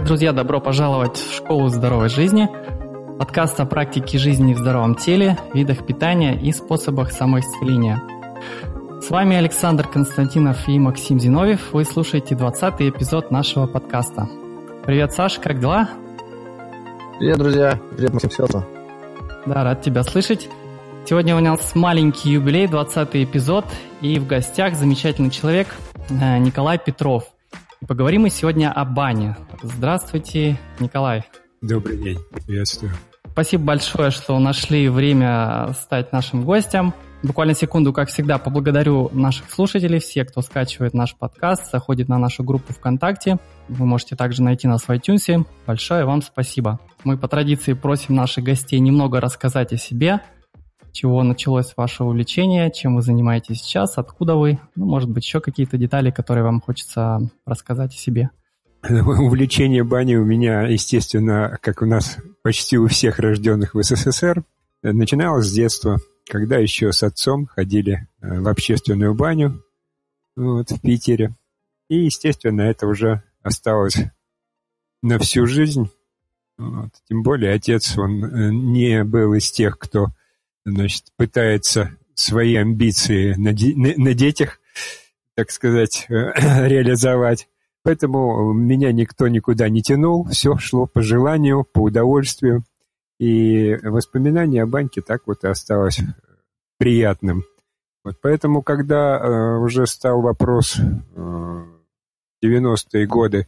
Итак, 0.00 0.08
друзья, 0.08 0.32
добро 0.32 0.62
пожаловать 0.62 1.18
в 1.18 1.36
школу 1.36 1.68
здоровой 1.68 2.08
жизни, 2.08 2.48
подкаст 3.18 3.60
о 3.60 3.66
практике 3.66 4.16
жизни 4.16 4.54
в 4.54 4.56
здоровом 4.56 4.94
теле, 4.94 5.36
видах 5.52 5.84
питания 5.84 6.40
и 6.40 6.52
способах 6.52 7.12
самоисцеления. 7.12 8.02
С 9.02 9.10
вами 9.10 9.36
Александр 9.36 9.86
Константинов 9.86 10.66
и 10.68 10.78
Максим 10.78 11.20
Зиновьев. 11.20 11.74
Вы 11.74 11.84
слушаете 11.84 12.34
20 12.34 12.80
эпизод 12.80 13.30
нашего 13.30 13.66
подкаста. 13.66 14.26
Привет, 14.86 15.12
Саша, 15.12 15.38
как 15.38 15.60
дела? 15.60 15.90
Привет, 17.18 17.36
друзья. 17.36 17.78
Привет, 17.94 18.14
Максим 18.14 18.30
Светло. 18.30 18.64
Да, 19.44 19.64
рад 19.64 19.82
тебя 19.82 20.02
слышать. 20.02 20.48
Сегодня 21.04 21.36
у 21.36 21.40
нас 21.40 21.74
маленький 21.74 22.30
юбилей, 22.30 22.66
20 22.68 23.16
эпизод, 23.16 23.66
и 24.00 24.18
в 24.18 24.26
гостях 24.26 24.76
замечательный 24.76 25.30
человек 25.30 25.68
э, 26.08 26.38
Николай 26.38 26.78
Петров– 26.78 27.24
Поговорим 27.88 28.22
мы 28.22 28.30
сегодня 28.30 28.70
о 28.70 28.84
бане. 28.84 29.36
Здравствуйте, 29.62 30.58
Николай. 30.80 31.24
Добрый 31.62 31.96
день, 31.96 32.18
приветствую. 32.46 32.92
Спасибо 33.32 33.64
большое, 33.64 34.10
что 34.10 34.38
нашли 34.38 34.88
время 34.88 35.72
стать 35.80 36.12
нашим 36.12 36.44
гостем. 36.44 36.92
Буквально 37.22 37.54
секунду, 37.54 37.92
как 37.92 38.08
всегда, 38.08 38.38
поблагодарю 38.38 39.08
наших 39.12 39.50
слушателей, 39.50 39.98
все, 39.98 40.24
кто 40.24 40.42
скачивает 40.42 40.94
наш 40.94 41.14
подкаст, 41.14 41.70
заходит 41.70 42.08
на 42.08 42.18
нашу 42.18 42.44
группу 42.44 42.72
ВКонтакте. 42.72 43.38
Вы 43.68 43.86
можете 43.86 44.14
также 44.14 44.42
найти 44.42 44.68
нас 44.68 44.82
в 44.82 44.90
iTunes. 44.90 45.46
Большое 45.66 46.04
вам 46.04 46.22
спасибо. 46.22 46.80
Мы 47.04 47.16
по 47.16 47.28
традиции 47.28 47.72
просим 47.72 48.14
наших 48.14 48.44
гостей 48.44 48.78
немного 48.78 49.20
рассказать 49.20 49.72
о 49.72 49.78
себе, 49.78 50.20
чего 50.92 51.22
началось 51.22 51.72
ваше 51.76 52.04
увлечение, 52.04 52.70
чем 52.70 52.96
вы 52.96 53.02
занимаетесь 53.02 53.60
сейчас, 53.60 53.98
откуда 53.98 54.34
вы, 54.34 54.58
ну, 54.76 54.86
может 54.86 55.10
быть, 55.10 55.24
еще 55.24 55.40
какие-то 55.40 55.76
детали, 55.76 56.10
которые 56.10 56.44
вам 56.44 56.60
хочется 56.60 57.20
рассказать 57.46 57.94
о 57.94 57.98
себе. 57.98 58.30
Увлечение 58.88 59.84
баней 59.84 60.16
у 60.16 60.24
меня, 60.24 60.62
естественно, 60.62 61.58
как 61.60 61.82
у 61.82 61.86
нас 61.86 62.18
почти 62.42 62.78
у 62.78 62.86
всех 62.86 63.18
рожденных 63.18 63.74
в 63.74 63.82
СССР, 63.82 64.42
начиналось 64.82 65.46
с 65.46 65.52
детства, 65.52 65.98
когда 66.26 66.56
еще 66.56 66.92
с 66.92 67.02
отцом 67.02 67.46
ходили 67.46 68.08
э, 68.20 68.40
в 68.40 68.48
общественную 68.48 69.14
баню 69.14 69.62
вот, 70.36 70.70
в 70.70 70.80
Питере. 70.80 71.34
И, 71.88 72.04
естественно, 72.04 72.62
это 72.62 72.86
уже 72.86 73.22
осталось 73.42 73.96
на 75.02 75.18
всю 75.18 75.46
жизнь. 75.46 75.90
Вот. 76.56 76.90
Тем 77.08 77.22
более 77.22 77.52
отец, 77.52 77.98
он 77.98 78.24
э, 78.24 78.50
не 78.52 79.04
был 79.04 79.34
из 79.34 79.50
тех, 79.50 79.78
кто 79.78 80.08
значит, 80.64 81.04
пытается 81.16 81.96
свои 82.14 82.54
амбиции 82.56 83.34
на, 83.34 83.50
на, 84.02 84.14
детях, 84.14 84.60
так 85.34 85.50
сказать, 85.50 86.06
реализовать. 86.08 87.48
Поэтому 87.82 88.52
меня 88.52 88.92
никто 88.92 89.28
никуда 89.28 89.68
не 89.68 89.82
тянул, 89.82 90.26
все 90.28 90.56
шло 90.58 90.86
по 90.86 91.00
желанию, 91.02 91.64
по 91.64 91.84
удовольствию. 91.84 92.64
И 93.18 93.76
воспоминание 93.82 94.62
о 94.62 94.66
баньке 94.66 95.02
так 95.02 95.22
вот 95.26 95.44
и 95.44 95.48
осталось 95.48 96.00
приятным. 96.78 97.44
Вот 98.02 98.16
поэтому, 98.22 98.62
когда 98.62 99.18
э, 99.18 99.58
уже 99.58 99.86
стал 99.86 100.22
вопрос 100.22 100.78
э, 100.78 101.64
90-е 102.42 103.06
годы, 103.06 103.46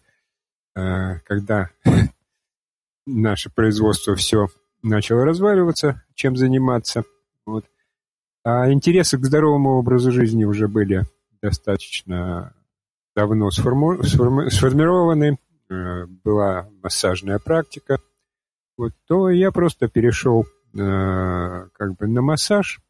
э, 0.77 1.19
когда 1.21 1.71
наше 3.07 3.51
производство 3.51 4.15
все 4.15 4.49
начал 4.83 5.23
разваливаться, 5.23 6.03
чем 6.15 6.37
заниматься. 6.37 7.05
Вот. 7.47 7.65
А 8.45 8.71
интересы 8.73 9.19
к 9.19 9.25
здоровому 9.25 9.79
образу 9.79 10.11
жизни 10.11 10.45
уже 10.45 10.69
были 10.69 11.07
достаточно 11.41 12.55
давно 13.15 13.51
сформу... 13.51 14.03
сформи... 14.03 14.49
сформированы, 14.51 15.39
э, 15.69 16.07
была 16.25 16.69
массажная 16.83 17.39
практика, 17.39 17.99
вот, 18.77 18.93
то 19.07 19.29
я 19.29 19.53
просто 19.53 19.89
перешел 19.89 20.45
э, 20.75 21.69
как 21.73 21.97
бы 21.97 22.07
на 22.07 22.23
массаж, 22.23 22.81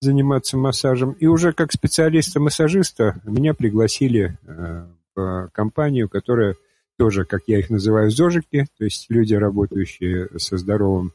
заниматься 0.00 0.56
массажем. 0.58 1.12
И 1.12 1.26
уже 1.26 1.52
как 1.52 1.72
специалиста-массажиста 1.72 3.20
меня 3.24 3.54
пригласили 3.54 4.38
э, 4.42 4.86
в 5.14 5.48
компанию, 5.52 6.08
которая 6.08 6.56
тоже, 6.98 7.24
как 7.24 7.42
я 7.46 7.58
их 7.58 7.70
называю, 7.70 8.10
зожики, 8.10 8.66
то 8.78 8.84
есть 8.84 9.06
люди, 9.08 9.34
работающие 9.34 10.28
со 10.38 10.56
здоровым 10.56 11.12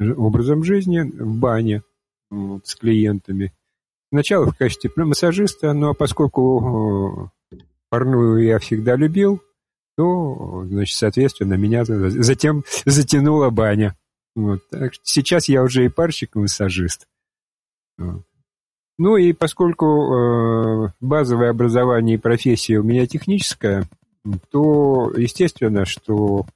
образом 0.00 0.64
жизни 0.64 1.00
в 1.00 1.38
бане 1.38 1.82
вот, 2.30 2.66
с 2.66 2.74
клиентами. 2.74 3.52
Сначала 4.10 4.46
в 4.46 4.56
качестве 4.56 4.90
массажиста, 4.96 5.72
ну 5.72 5.90
а 5.90 5.94
поскольку 5.94 7.30
парную 7.90 8.44
я 8.44 8.58
всегда 8.58 8.96
любил, 8.96 9.42
то, 9.96 10.64
значит, 10.66 10.96
соответственно, 10.96 11.54
меня 11.54 11.84
затем 11.84 12.64
затянула 12.84 13.50
баня. 13.50 13.96
Вот. 14.36 14.60
Так 14.70 14.94
что 14.94 15.02
сейчас 15.04 15.48
я 15.48 15.62
уже 15.62 15.84
и 15.84 15.88
парщик, 15.88 16.36
и 16.36 16.38
массажист. 16.38 17.08
Ну 18.98 19.16
и 19.16 19.32
поскольку 19.32 19.86
э, 19.86 20.92
базовое 21.00 21.50
образование 21.50 22.16
и 22.16 22.20
профессия 22.20 22.78
у 22.78 22.82
меня 22.82 23.06
техническая, 23.06 23.88
то 24.50 25.12
естественно, 25.16 25.84
что 25.84 26.46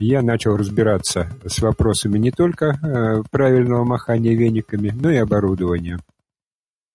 я 0.00 0.22
начал 0.22 0.56
разбираться 0.56 1.30
с 1.46 1.58
вопросами 1.60 2.18
не 2.18 2.30
только 2.30 2.66
э, 2.66 3.22
правильного 3.30 3.84
махания 3.84 4.36
вениками, 4.36 4.90
но 4.90 5.10
и 5.10 5.16
оборудования 5.16 5.98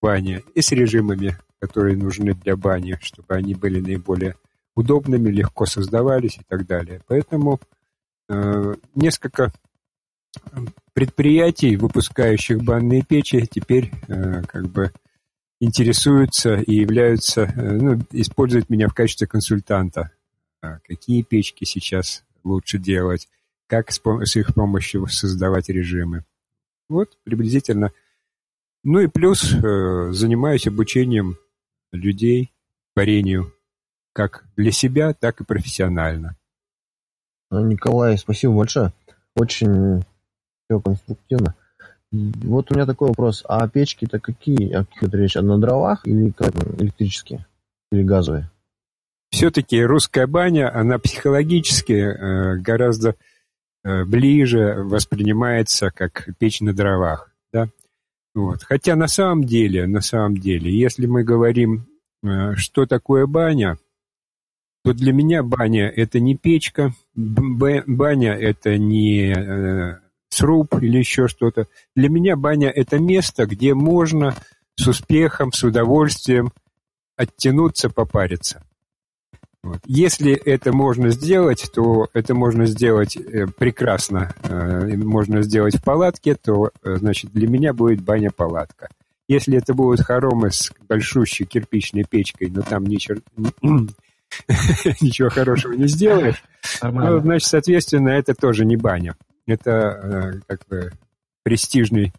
бани 0.01 0.43
и 0.53 0.61
с 0.61 0.71
режимами, 0.71 1.37
которые 1.59 1.97
нужны 1.97 2.33
для 2.33 2.55
бани, 2.55 2.97
чтобы 3.01 3.35
они 3.35 3.55
были 3.55 3.79
наиболее 3.79 4.35
удобными, 4.75 5.29
легко 5.29 5.65
создавались 5.65 6.37
и 6.37 6.43
так 6.47 6.65
далее. 6.65 7.01
Поэтому 7.07 7.59
э, 8.29 8.75
несколько 8.95 9.53
предприятий, 10.93 11.75
выпускающих 11.75 12.63
банные 12.63 13.03
печи, 13.03 13.47
теперь 13.49 13.91
э, 14.07 14.43
как 14.43 14.67
бы 14.67 14.91
интересуются 15.59 16.55
и 16.55 16.75
являются, 16.75 17.41
э, 17.43 17.71
ну, 17.71 18.01
используют 18.11 18.69
меня 18.69 18.87
в 18.87 18.93
качестве 18.93 19.27
консультанта. 19.27 20.11
А 20.61 20.79
какие 20.79 21.21
печки 21.21 21.65
сейчас 21.65 22.23
лучше 22.43 22.77
делать, 22.77 23.27
как 23.67 23.91
с, 23.91 24.01
с 24.01 24.35
их 24.35 24.53
помощью 24.53 25.07
создавать 25.07 25.69
режимы. 25.69 26.23
Вот 26.89 27.17
приблизительно. 27.23 27.91
Ну 28.83 28.99
и 28.99 29.07
плюс 29.07 29.53
э, 29.53 30.11
занимаюсь 30.11 30.67
обучением 30.67 31.37
людей 31.91 32.51
парению 32.93 33.53
как 34.13 34.45
для 34.55 34.71
себя, 34.71 35.13
так 35.13 35.41
и 35.41 35.45
профессионально. 35.45 36.37
Николай, 37.49 38.17
спасибо 38.17 38.57
большое. 38.57 38.93
Очень 39.35 40.03
все 40.65 40.79
конструктивно. 40.79 41.55
Вот 42.13 42.71
у 42.71 42.75
меня 42.75 42.85
такой 42.85 43.09
вопрос. 43.09 43.43
А 43.47 43.67
печки-то 43.67 44.19
какие? 44.19 44.71
О 44.71 44.85
каких 44.85 45.03
это 45.03 45.17
речь? 45.17 45.35
На 45.35 45.57
дровах 45.57 46.07
или 46.07 46.33
электрические? 46.79 47.45
Или 47.91 48.03
газовые? 48.03 48.49
все-таки 49.33 49.81
русская 49.83 50.27
баня, 50.27 50.73
она 50.73 50.99
психологически 50.99 51.93
э, 51.93 52.57
гораздо 52.59 53.15
э, 53.83 54.05
ближе 54.05 54.75
воспринимается 54.83 55.89
как 55.89 56.29
печь 56.37 56.61
на 56.61 56.71
дровах, 56.71 57.31
да. 57.51 57.67
Вот. 58.35 58.63
Хотя 58.63 58.95
на 58.95 59.07
самом 59.07 59.43
деле, 59.43 59.87
на 59.87 60.01
самом 60.01 60.37
деле, 60.37 60.71
если 60.71 61.07
мы 61.07 61.23
говорим, 61.23 61.87
э, 62.23 62.53
что 62.55 62.85
такое 62.85 63.25
баня, 63.25 63.79
то 64.83 64.93
для 64.93 65.13
меня 65.13 65.41
баня 65.41 65.87
это 65.89 66.19
не 66.19 66.37
печка, 66.37 66.93
баня 67.15 68.33
это 68.33 68.77
не 68.77 69.33
э, 69.33 69.99
сруб 70.33 70.75
или 70.81 70.97
еще 70.97 71.27
что-то. 71.27 71.67
Для 71.95 72.09
меня 72.09 72.35
баня 72.35 72.69
это 72.69 72.99
место, 72.99 73.45
где 73.45 73.73
можно 73.73 74.35
с 74.75 74.87
успехом, 74.87 75.51
с 75.51 75.63
удовольствием 75.63 76.51
оттянуться, 77.15 77.89
попариться. 77.89 78.63
Вот. 79.63 79.79
Если 79.85 80.33
это 80.33 80.73
можно 80.73 81.09
сделать, 81.09 81.71
то 81.73 82.07
это 82.13 82.35
можно 82.35 82.65
сделать 82.65 83.15
э, 83.15 83.47
прекрасно. 83.47 84.35
Э, 84.43 84.97
можно 84.97 85.41
сделать 85.41 85.77
в 85.77 85.83
палатке, 85.83 86.35
то, 86.35 86.71
э, 86.83 86.95
значит, 86.97 87.31
для 87.31 87.47
меня 87.47 87.71
будет 87.71 88.01
баня-палатка. 88.01 88.89
Если 89.29 89.57
это 89.57 89.73
будут 89.73 90.01
хоромы 90.01 90.51
с 90.51 90.69
большущей 90.89 91.45
кирпичной 91.45 92.03
печкой, 92.03 92.49
но 92.49 92.61
там 92.61 92.83
ничего, 92.83 93.19
ничего 94.99 95.29
хорошего 95.29 95.71
не 95.73 95.87
сделаешь, 95.87 96.43
ну, 96.81 97.21
значит, 97.21 97.47
соответственно, 97.47 98.09
это 98.09 98.33
тоже 98.33 98.65
не 98.65 98.75
баня. 98.75 99.15
Это 99.45 100.41
как 100.47 100.65
бы 100.67 100.91
престижный 101.43 102.13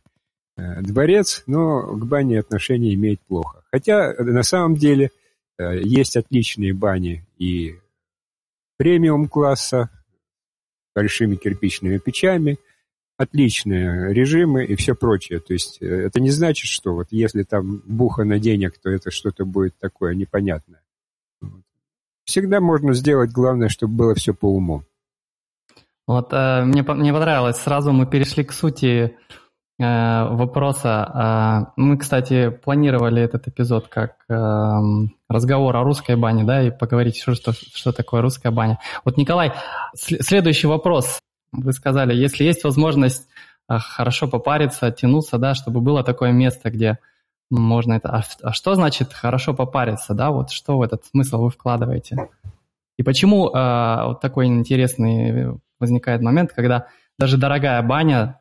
дворец, 0.56 1.42
но 1.46 1.82
к 1.82 2.06
бане 2.06 2.38
отношение 2.38 2.94
имеет 2.94 3.20
плохо. 3.22 3.64
Хотя 3.72 4.14
на 4.18 4.42
самом 4.42 4.76
деле– 4.76 5.10
Э, 5.58 5.78
есть 5.80 6.16
отличные 6.16 6.74
бани 6.74 7.24
и 7.38 7.78
премиум-класса, 8.76 9.90
большими 10.94 11.36
кирпичными 11.36 11.98
печами, 11.98 12.58
отличные 13.16 14.12
режимы 14.12 14.64
и 14.64 14.74
все 14.74 14.94
прочее. 14.94 15.40
То 15.40 15.52
есть 15.52 15.80
э, 15.80 15.86
это 15.86 16.20
не 16.20 16.30
значит, 16.30 16.68
что 16.68 16.94
вот 16.94 17.08
если 17.10 17.44
там 17.44 17.82
буха 17.86 18.24
на 18.24 18.38
денег, 18.38 18.78
то 18.78 18.90
это 18.90 19.10
что-то 19.10 19.44
будет 19.44 19.74
такое 19.78 20.14
непонятное. 20.14 20.82
всегда 22.24 22.60
можно 22.60 22.94
сделать, 22.94 23.30
главное, 23.30 23.68
чтобы 23.68 23.94
было 23.94 24.14
все 24.14 24.34
по 24.34 24.46
уму. 24.46 24.82
Вот 26.06 26.32
э, 26.32 26.64
мне, 26.64 26.82
мне 26.82 27.12
понравилось, 27.12 27.56
сразу 27.56 27.92
мы 27.92 28.06
перешли 28.06 28.44
к 28.44 28.52
сути 28.52 29.16
э, 29.78 30.28
вопроса. 30.28 31.68
Э, 31.68 31.72
мы, 31.76 31.96
кстати, 31.96 32.50
планировали 32.50 33.22
этот 33.22 33.48
эпизод 33.48 33.88
как 33.88 34.16
э, 34.28 34.34
разговор 35.28 35.76
о 35.76 35.82
русской 35.82 36.16
бане, 36.16 36.44
да, 36.44 36.62
и 36.62 36.70
поговорить, 36.70 37.16
что, 37.16 37.34
что, 37.34 37.52
что 37.52 37.92
такое 37.92 38.20
русская 38.20 38.50
баня. 38.50 38.78
Вот, 39.04 39.16
Николай, 39.16 39.52
следующий 39.94 40.66
вопрос. 40.66 41.18
Вы 41.52 41.72
сказали, 41.72 42.14
если 42.14 42.44
есть 42.44 42.64
возможность 42.64 43.26
э, 43.70 43.78
хорошо 43.78 44.28
попариться, 44.28 44.86
оттянуться, 44.86 45.38
да, 45.38 45.54
чтобы 45.54 45.80
было 45.80 46.04
такое 46.04 46.32
место, 46.32 46.70
где 46.70 46.98
можно 47.50 47.94
это... 47.94 48.10
А, 48.10 48.22
а 48.42 48.52
что 48.52 48.74
значит 48.74 49.14
хорошо 49.14 49.54
попариться, 49.54 50.12
да, 50.12 50.30
вот 50.30 50.50
что 50.50 50.76
в 50.76 50.82
этот 50.82 51.06
смысл 51.06 51.44
вы 51.44 51.50
вкладываете? 51.50 52.28
И 52.98 53.02
почему 53.02 53.48
э, 53.48 54.04
вот 54.06 54.20
такой 54.20 54.46
интересный 54.46 55.58
возникает 55.80 56.22
момент, 56.22 56.52
когда 56.52 56.88
даже 57.18 57.36
дорогая 57.36 57.82
баня, 57.82 58.40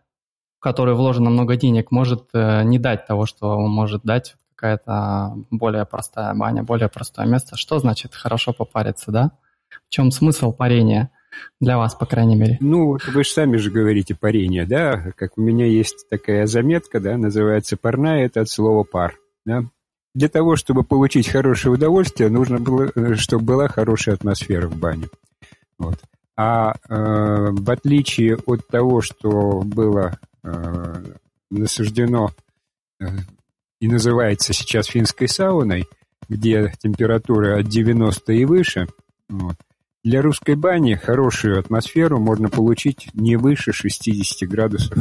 в 0.58 0.64
которую 0.64 0.98
вложено 0.98 1.30
много 1.30 1.56
денег, 1.56 1.92
может 1.92 2.30
э, 2.34 2.64
не 2.64 2.80
дать 2.80 3.06
того, 3.06 3.26
что 3.26 3.60
может 3.60 4.04
дать 4.04 4.36
какая-то 4.56 5.36
более 5.52 5.86
простая 5.86 6.34
баня, 6.34 6.64
более 6.64 6.88
простое 6.88 7.26
место. 7.26 7.58
Что 7.58 7.80
значит 7.80 8.16
хорошо 8.16 8.54
попариться, 8.54 9.12
да? 9.12 9.32
В 9.70 9.90
чем 9.90 10.12
смысл 10.12 10.54
парения? 10.54 11.12
Для 11.60 11.78
вас, 11.78 11.96
по 11.96 12.06
крайней 12.06 12.36
мере. 12.36 12.58
Ну, 12.62 12.98
вы 13.08 13.24
же 13.24 13.30
сами 13.30 13.58
же 13.58 13.72
говорите 13.72 14.16
парение, 14.16 14.66
да? 14.66 15.12
Как 15.18 15.38
у 15.38 15.42
меня 15.42 15.66
есть 15.66 16.08
такая 16.08 16.46
заметка, 16.46 17.00
да, 17.00 17.18
называется 17.18 17.76
парная, 17.76 18.26
это 18.26 18.42
от 18.42 18.50
слова 18.50 18.84
пар, 18.84 19.16
да? 19.46 19.64
Для 20.14 20.30
того, 20.30 20.56
чтобы 20.56 20.84
получить 20.84 21.28
хорошее 21.28 21.74
удовольствие, 21.74 22.30
нужно 22.30 22.60
было, 22.60 22.92
э, 22.94 23.16
чтобы 23.16 23.46
была 23.46 23.68
хорошая 23.68 24.16
атмосфера 24.16 24.68
в 24.68 24.78
бане. 24.78 25.08
Вот. 25.80 26.00
А 26.36 26.72
э, 26.72 27.52
в 27.52 27.70
отличие 27.70 28.38
от 28.38 28.68
того, 28.68 29.02
что 29.02 29.62
было 29.62 30.18
э, 30.44 31.04
насаждено 31.52 32.32
э, 33.00 33.06
и 33.80 33.88
называется 33.88 34.54
сейчас 34.54 34.88
финской 34.88 35.28
сауной, 35.28 35.88
где 36.28 36.74
температура 36.80 37.60
от 37.60 37.68
90 37.68 38.34
и 38.34 38.46
выше, 38.46 38.88
вот, 39.30 39.56
для 40.04 40.22
русской 40.22 40.56
бани 40.56 40.96
хорошую 40.96 41.60
атмосферу 41.60 42.20
можно 42.20 42.50
получить 42.50 43.10
не 43.14 43.38
выше 43.38 43.72
60 43.72 44.50
градусов. 44.50 44.98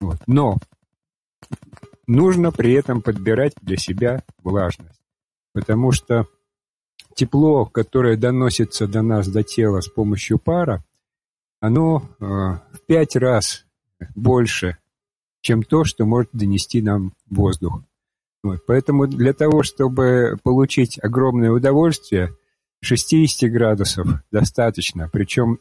Вот. 0.00 0.18
Но 0.26 0.56
нужно 2.06 2.52
при 2.52 2.72
этом 2.72 3.02
подбирать 3.02 3.54
для 3.60 3.76
себя 3.76 4.22
влажность, 4.42 5.00
потому 5.52 5.90
что 5.90 6.26
тепло, 7.14 7.66
которое 7.66 8.16
доносится 8.16 8.86
до 8.86 9.02
нас, 9.02 9.28
до 9.28 9.42
тела 9.42 9.80
с 9.80 9.88
помощью 9.88 10.38
пара, 10.38 10.84
оно 11.60 12.02
э, 12.18 12.24
в 12.24 12.80
пять 12.86 13.16
раз 13.16 13.64
больше, 14.14 14.78
чем 15.42 15.62
то, 15.62 15.84
что 15.84 16.06
может 16.06 16.30
донести 16.32 16.80
нам 16.82 17.12
воздух. 17.28 17.82
Вот. 18.42 18.64
Поэтому 18.66 19.06
для 19.06 19.32
того, 19.32 19.62
чтобы 19.62 20.38
получить 20.42 20.98
огромное 21.02 21.50
удовольствие, 21.50 22.34
60 22.82 23.50
градусов 23.50 24.06
достаточно. 24.32 25.08
Причем, 25.12 25.58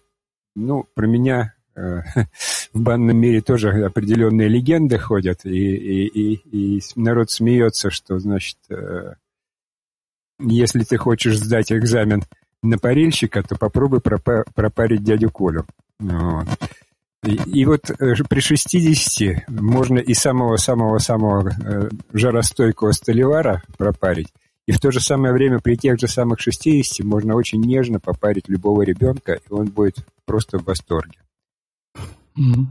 ну, 0.56 0.86
про 0.94 1.06
меня 1.06 1.54
э, 1.76 2.02
в 2.74 2.82
банном 2.82 3.18
мире 3.18 3.42
тоже 3.42 3.86
определенные 3.86 4.48
легенды 4.48 4.98
ходят, 4.98 5.46
и, 5.46 5.50
и, 5.50 6.08
и, 6.08 6.78
и 6.78 6.82
народ 6.96 7.30
смеется, 7.30 7.90
что, 7.90 8.20
значит, 8.20 8.58
э, 8.70 9.16
если 10.40 10.84
ты 10.84 10.98
хочешь 10.98 11.38
сдать 11.38 11.72
экзамен 11.72 12.24
на 12.62 12.78
парильщика, 12.78 13.44
то 13.44 13.56
попробуй 13.56 14.02
пропарить 14.02 15.04
дядю 15.04 15.30
Колю. 15.32 15.66
Вот. 16.00 16.48
И, 17.24 17.36
и 17.36 17.66
вот 17.66 17.90
э, 17.90 18.14
при 18.30 18.40
60 18.40 19.50
можно 19.50 20.00
и 20.00 20.14
самого-самого-самого 20.14 21.50
э, 21.50 21.90
жаростойкого 22.14 22.94
столевара 22.94 23.62
пропарить, 23.78 24.30
и 24.68 24.72
в 24.72 24.80
то 24.80 24.90
же 24.92 25.02
самое 25.02 25.34
время 25.34 25.60
при 25.60 25.76
тех 25.76 26.00
же 26.00 26.08
самых 26.08 26.40
60 26.40 27.06
можно 27.06 27.36
очень 27.36 27.60
нежно 27.60 28.00
попарить 28.00 28.48
любого 28.48 28.84
ребенка, 28.84 29.34
и 29.34 29.54
он 29.54 29.66
будет 29.66 29.98
просто 30.26 30.60
в 30.60 30.64
восторге. 30.64 31.20
Mm-hmm. 32.38 32.66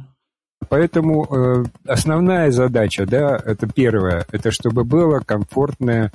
Поэтому 0.68 1.26
э, 1.30 1.64
основная 1.86 2.50
задача, 2.50 3.06
да, 3.06 3.40
это 3.42 3.66
первое, 3.66 4.26
это 4.30 4.50
чтобы 4.50 4.84
была 4.84 5.20
комфортная 5.20 6.12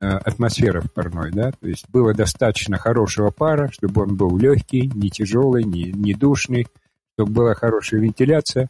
э, 0.00 0.06
атмосфера 0.06 0.80
в 0.80 0.92
парной, 0.92 1.32
да, 1.32 1.50
то 1.50 1.66
есть 1.66 1.88
было 1.90 2.14
достаточно 2.14 2.78
хорошего 2.78 3.30
пара, 3.30 3.68
чтобы 3.72 4.02
он 4.02 4.16
был 4.16 4.36
легкий, 4.38 4.90
не 4.94 5.10
тяжелый, 5.10 5.64
не, 5.64 5.92
не 5.92 6.14
душный, 6.14 6.68
чтобы 7.14 7.32
была 7.32 7.54
хорошая 7.54 8.00
вентиляция, 8.00 8.68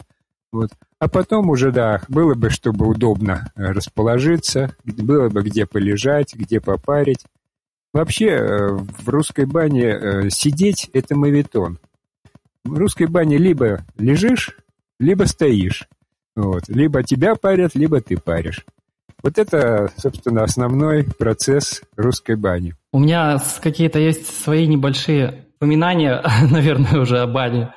вот. 0.52 0.70
А 0.98 1.08
потом 1.08 1.50
уже, 1.50 1.70
да, 1.70 2.00
было 2.08 2.34
бы, 2.34 2.48
чтобы 2.48 2.86
удобно 2.86 3.52
э, 3.56 3.72
расположиться, 3.72 4.74
было 4.84 5.28
бы 5.28 5.42
где 5.42 5.66
полежать, 5.66 6.34
где 6.34 6.60
попарить. 6.60 7.26
Вообще 7.92 8.68
в 8.70 9.08
русской 9.08 9.46
бане 9.46 10.28
сидеть– 10.30 10.90
это 10.92 11.16
мавитон. 11.16 11.78
В 12.64 12.76
русской 12.76 13.06
бане 13.06 13.38
либо 13.38 13.86
лежишь, 13.96 14.54
либо 14.98 15.24
стоишь. 15.24 15.88
Вот. 16.34 16.68
Либо 16.68 17.02
тебя 17.02 17.34
парят, 17.34 17.74
либо 17.74 18.00
ты 18.00 18.18
паришь. 18.18 18.64
Вот 19.22 19.38
это, 19.38 19.90
собственно, 19.96 20.44
основной 20.44 21.04
процесс 21.04 21.82
русской 21.96 22.36
бани. 22.36 22.74
У 22.92 22.98
меня 22.98 23.38
какие-то 23.62 23.98
есть 23.98 24.26
свои 24.42 24.66
небольшие 24.66 25.46
упоминания, 25.56 26.22
наверное, 26.50 27.00
уже 27.00 27.20
о 27.20 27.26
бане. 27.26 27.74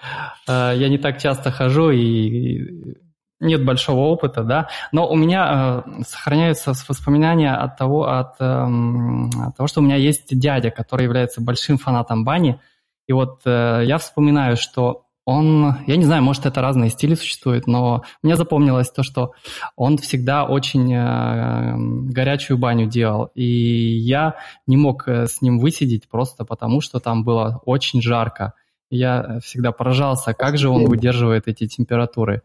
Э, 0.47 0.73
я 0.75 0.89
не 0.89 0.97
так 0.97 1.17
часто 1.17 1.51
хожу 1.51 1.91
и 1.91 2.97
нет 3.39 3.63
большого 3.63 4.01
опыта, 4.01 4.43
да, 4.43 4.67
но 4.91 5.07
у 5.09 5.15
меня 5.15 5.83
э, 5.87 6.03
сохраняются 6.03 6.73
воспоминания 6.87 7.53
от 7.53 7.77
того, 7.77 8.09
от, 8.09 8.35
э, 8.39 8.43
от 8.43 9.55
того, 9.55 9.67
что 9.67 9.79
у 9.79 9.83
меня 9.83 9.95
есть 9.95 10.37
дядя, 10.37 10.71
который 10.71 11.03
является 11.03 11.41
большим 11.41 11.77
фанатом 11.77 12.25
бани, 12.25 12.59
и 13.07 13.13
вот 13.13 13.41
э, 13.45 13.83
я 13.85 13.97
вспоминаю, 13.97 14.57
что 14.57 15.05
он, 15.29 15.75
я 15.85 15.95
не 15.95 16.05
знаю, 16.05 16.23
может, 16.23 16.47
это 16.47 16.59
разные 16.59 16.89
стили 16.89 17.13
существуют, 17.13 17.67
но 17.67 18.03
мне 18.23 18.35
запомнилось 18.35 18.89
то, 18.89 19.03
что 19.03 19.33
он 19.75 19.99
всегда 19.99 20.43
очень 20.43 20.91
э, 20.91 21.75
горячую 22.11 22.57
баню 22.57 22.87
делал. 22.87 23.29
И 23.35 23.45
я 23.45 24.37
не 24.65 24.75
мог 24.75 25.07
э, 25.07 25.27
с 25.27 25.43
ним 25.43 25.59
высидеть 25.59 26.09
просто 26.09 26.45
потому, 26.45 26.81
что 26.81 26.99
там 26.99 27.23
было 27.23 27.61
очень 27.65 28.01
жарко. 28.01 28.53
Я 28.89 29.37
всегда 29.43 29.71
поражался, 29.71 30.33
как 30.33 30.57
же 30.57 30.69
он 30.69 30.85
выдерживает 30.85 31.47
эти 31.47 31.67
температуры. 31.67 32.41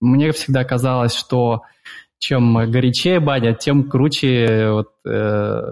Мне 0.00 0.32
всегда 0.32 0.64
казалось, 0.64 1.14
что 1.14 1.62
чем 2.18 2.54
горячее 2.72 3.20
баня, 3.20 3.54
тем 3.54 3.88
круче, 3.88 4.70
вот, 4.72 4.88
э, 5.06 5.62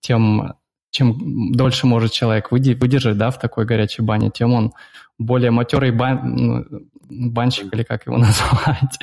тем 0.00 0.54
чем 0.94 1.52
дольше 1.52 1.86
может 1.86 2.12
человек 2.12 2.52
выдержать 2.52 3.18
да, 3.18 3.30
в 3.30 3.38
такой 3.38 3.66
горячей 3.66 4.02
бане, 4.02 4.30
тем 4.30 4.52
он 4.52 4.72
более 5.18 5.50
матерый 5.50 5.90
бан, 5.90 6.36
ну, 6.36 6.64
банщик 7.10 7.74
или 7.74 7.82
как 7.82 8.06
его 8.06 8.16
назвать. 8.18 8.98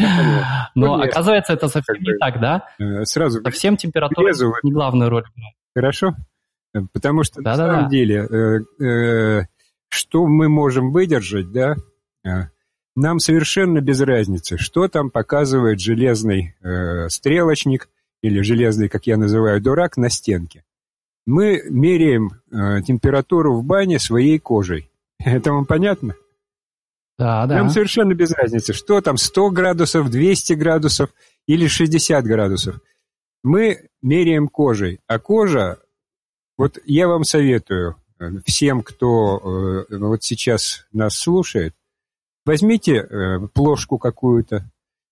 Но 0.74 0.96
Конечно. 0.96 1.04
оказывается, 1.04 1.54
это 1.54 1.68
совсем 1.68 1.96
как 1.96 2.02
не 2.02 2.18
так, 2.18 2.40
да? 2.40 2.66
Э, 2.80 3.04
сразу 3.04 3.42
совсем 3.44 3.76
температура 3.76 4.32
не 4.64 4.72
главную 4.72 5.10
роль 5.10 5.26
играет. 5.36 5.56
Хорошо? 5.76 6.16
Потому 6.94 7.24
что 7.24 7.42
да, 7.42 7.52
на 7.52 7.58
да, 7.58 7.68
самом 7.68 7.84
да. 7.84 7.90
деле, 7.90 8.28
э, 8.80 8.84
э, 8.84 9.42
что 9.90 10.26
мы 10.26 10.48
можем 10.48 10.92
выдержать, 10.92 11.52
да, 11.52 11.76
э, 12.24 12.46
нам 12.96 13.20
совершенно 13.20 13.82
без 13.82 14.00
разницы, 14.00 14.58
что 14.58 14.88
там 14.88 15.10
показывает 15.10 15.82
железный 15.82 16.56
э, 16.62 17.10
стрелочник 17.10 17.90
или 18.22 18.40
железный, 18.42 18.88
как 18.88 19.08
я 19.08 19.18
называю, 19.18 19.62
дурак 19.62 19.98
на 19.98 20.10
стенке. 20.10 20.64
Мы 21.26 21.62
меряем 21.70 22.32
э, 22.52 22.82
температуру 22.82 23.56
в 23.56 23.64
бане 23.64 24.00
своей 24.00 24.40
кожей. 24.40 24.90
Это 25.20 25.52
вам 25.52 25.66
понятно? 25.66 26.16
Да, 27.18 27.46
да. 27.46 27.58
Нам 27.58 27.70
совершенно 27.70 28.14
без 28.14 28.32
разницы, 28.32 28.74
что 28.74 29.00
там 29.02 29.18
100 29.18 29.52
градусов, 29.52 30.10
200 30.10 30.54
градусов 30.54 31.12
или 31.46 31.68
60 31.68 32.26
градусов. 32.26 32.80
Мы 33.44 33.90
меряем 34.02 34.48
кожей, 34.48 35.00
а 35.08 35.20
кожа, 35.20 35.80
вот 36.58 36.80
я 36.86 37.08
вам 37.08 37.24
советую, 37.24 37.96
э, 38.20 38.30
всем, 38.46 38.82
кто 38.82 39.86
э, 39.90 39.98
вот 39.98 40.24
сейчас 40.24 40.88
нас 40.92 41.16
слушает, 41.16 41.76
возьмите 42.46 42.96
э, 42.96 43.40
плошку 43.54 43.98
какую-то, 43.98 44.70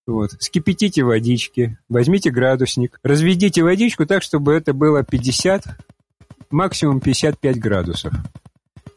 вот, 0.08 0.32
скипятите 0.40 1.04
водички, 1.04 1.78
возьмите 1.88 2.32
градусник, 2.32 3.00
разведите 3.04 3.64
водичку 3.64 4.06
так, 4.06 4.24
чтобы 4.24 4.54
это 4.54 4.74
было 4.74 5.04
50, 5.04 5.64
максимум 6.52 7.00
55 7.00 7.60
градусов 7.60 8.14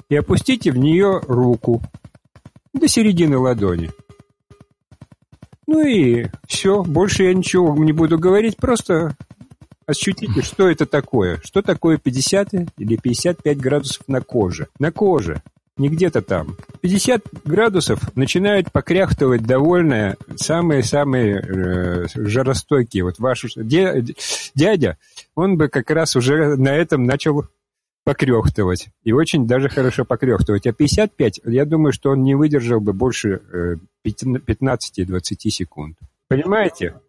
и 0.09 0.17
опустите 0.17 0.71
в 0.73 0.79
нее 0.79 1.21
руку 1.27 1.83
до 2.73 2.89
середины 2.89 3.37
ладони. 3.39 3.91
Ну 5.67 5.81
и 5.87 6.27
все, 6.47 6.83
больше 6.83 7.25
я 7.25 7.35
ничего 7.35 7.75
не 7.77 7.93
буду 7.93 8.19
говорить, 8.19 8.57
просто 8.57 9.17
ощутите, 9.87 10.43
что 10.43 10.69
это 10.69 10.87
такое. 10.87 11.41
Что 11.43 11.63
такое 11.63 11.99
50 11.99 12.55
или 12.77 12.97
55 12.97 13.59
градусов 13.59 14.09
на 14.09 14.21
коже. 14.21 14.69
На 14.79 14.93
коже 14.93 15.43
не 15.77 15.89
где-то 15.89 16.23
там. 16.23 16.57
50 16.81 17.23
градусов 17.45 18.15
начинают 18.17 18.71
покряхтывать 18.73 19.43
довольно 19.43 20.17
самые-самые 20.37 21.41
э, 21.41 22.07
жаростойкие. 22.15 23.05
Вот 23.05 23.19
ваш 23.19 23.47
дядя, 23.57 24.99
он 25.35 25.57
бы 25.57 25.69
как 25.69 25.91
раз 25.91 26.17
уже 26.17 26.57
на 26.57 26.75
этом 26.75 27.05
начал 27.05 27.47
покрехтывать. 28.05 28.89
И 29.05 29.13
очень 29.13 29.47
даже 29.47 29.69
хорошо 29.69 30.05
покрехтывать. 30.05 30.67
А 30.67 30.73
55, 30.73 31.41
я 31.45 31.65
думаю, 31.65 31.93
что 31.93 32.11
он 32.11 32.23
не 32.23 32.35
выдержал 32.35 32.81
бы 32.81 32.93
больше 32.93 33.41
э, 33.53 33.77
15-20 34.05 35.21
секунд. 35.51 35.99
Понимаете? 36.29 37.01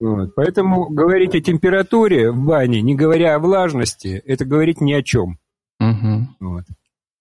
Вот. 0.00 0.34
Поэтому 0.34 0.88
говорить 0.88 1.34
о 1.34 1.40
температуре 1.40 2.30
в 2.30 2.42
бане, 2.42 2.80
не 2.80 2.94
говоря 2.94 3.34
о 3.34 3.38
влажности, 3.38 4.22
это 4.24 4.46
говорить 4.46 4.80
ни 4.80 4.94
о 4.94 5.02
чем. 5.02 5.38
Угу. 5.78 6.28
Вот. 6.40 6.64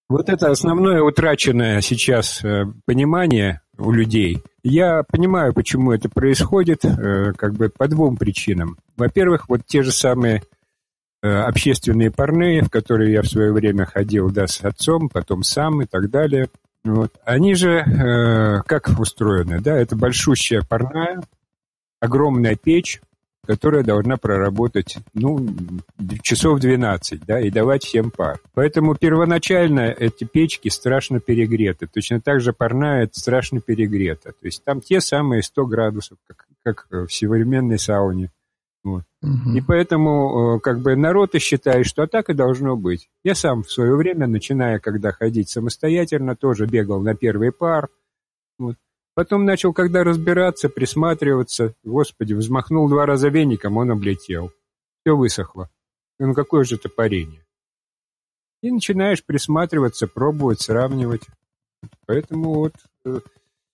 Вот 0.09 0.27
это 0.27 0.49
основное 0.49 1.01
утраченное 1.01 1.81
сейчас 1.81 2.43
э, 2.43 2.65
понимание 2.85 3.61
у 3.77 3.91
людей. 3.91 4.41
Я 4.63 5.03
понимаю, 5.03 5.53
почему 5.53 5.93
это 5.93 6.09
происходит, 6.09 6.83
э, 6.83 7.33
как 7.37 7.53
бы 7.53 7.69
по 7.69 7.87
двум 7.87 8.17
причинам. 8.17 8.77
Во-первых, 8.97 9.47
вот 9.47 9.61
те 9.67 9.83
же 9.83 9.91
самые 9.91 10.41
э, 11.21 11.29
общественные 11.29 12.09
парные, 12.09 12.63
в 12.63 12.71
которые 12.71 13.13
я 13.13 13.21
в 13.21 13.27
свое 13.27 13.53
время 13.53 13.85
ходил, 13.85 14.31
да, 14.31 14.47
с 14.47 14.61
отцом, 14.61 15.09
потом 15.09 15.43
сам 15.43 15.83
и 15.83 15.85
так 15.85 16.09
далее. 16.09 16.49
Вот. 16.83 17.11
Они 17.23 17.55
же 17.55 17.83
как 18.65 18.87
устроены, 18.97 19.59
да, 19.59 19.77
это 19.77 19.97
большущая 19.97 20.61
парная, 20.67 21.21
огромная 21.99 22.55
печь, 22.55 23.01
которая 23.46 23.84
должна 23.84 24.17
проработать, 24.17 24.98
ну, 25.13 25.46
часов 26.22 26.60
12, 26.60 27.25
да, 27.25 27.39
и 27.39 27.50
давать 27.50 27.84
всем 27.84 28.12
пар. 28.12 28.39
Поэтому 28.53 28.96
первоначально 28.96 29.81
эти 29.98 30.24
печки 30.24 30.69
страшно 30.69 31.19
перегреты. 31.19 31.88
Точно 31.88 32.22
так 32.22 32.41
же 32.41 32.53
парная 32.53 33.10
страшно 33.12 33.62
перегрета. 33.62 34.31
То 34.31 34.46
есть 34.46 34.63
там 34.63 34.81
те 34.81 35.01
самые 35.01 35.41
100 35.41 35.65
градусов, 35.65 36.17
как, 36.27 36.46
как 36.63 36.88
в 36.89 37.10
современной 37.10 37.79
сауне. 37.79 38.31
Вот. 38.84 39.03
Угу. 39.22 39.58
И 39.58 39.62
поэтому 39.62 40.58
э, 40.58 40.60
как 40.62 40.79
бы 40.79 40.96
народ 40.96 41.36
и 41.36 41.39
считает, 41.39 41.86
что 41.86 42.08
так 42.08 42.29
и 42.29 42.34
должно 42.34 42.77
быть. 42.77 43.10
Я 43.24 43.36
сам 43.36 43.63
в 43.63 43.72
свое 43.72 43.96
время, 43.96 44.27
начиная 44.27 44.79
когда 44.79 45.12
ходить 45.12 45.50
самостоятельно, 45.50 46.36
тоже 46.36 46.65
бегал 46.65 47.01
на 47.01 47.13
первый 47.15 47.51
пар. 47.51 47.89
Вот. 48.58 48.75
Потом 49.19 49.43
начал, 49.43 49.73
когда 49.73 50.05
разбираться, 50.05 50.69
присматриваться. 50.69 51.73
Господи, 51.83 52.33
взмахнул 52.33 52.88
два 52.88 53.05
раза 53.05 53.27
веником, 53.27 53.75
он 53.75 53.91
облетел. 53.91 54.53
Все 55.01 55.13
высохло. 55.13 55.69
Ну 56.19 56.33
какое 56.33 56.63
же 56.63 56.75
это 56.75 56.88
парение? 56.88 57.45
И 58.63 58.71
начинаешь 58.71 59.21
присматриваться, 59.25 60.07
пробовать, 60.07 60.61
сравнивать. 60.61 61.23
Поэтому 62.05 62.53
вот, 62.53 62.75
э, 63.03 63.19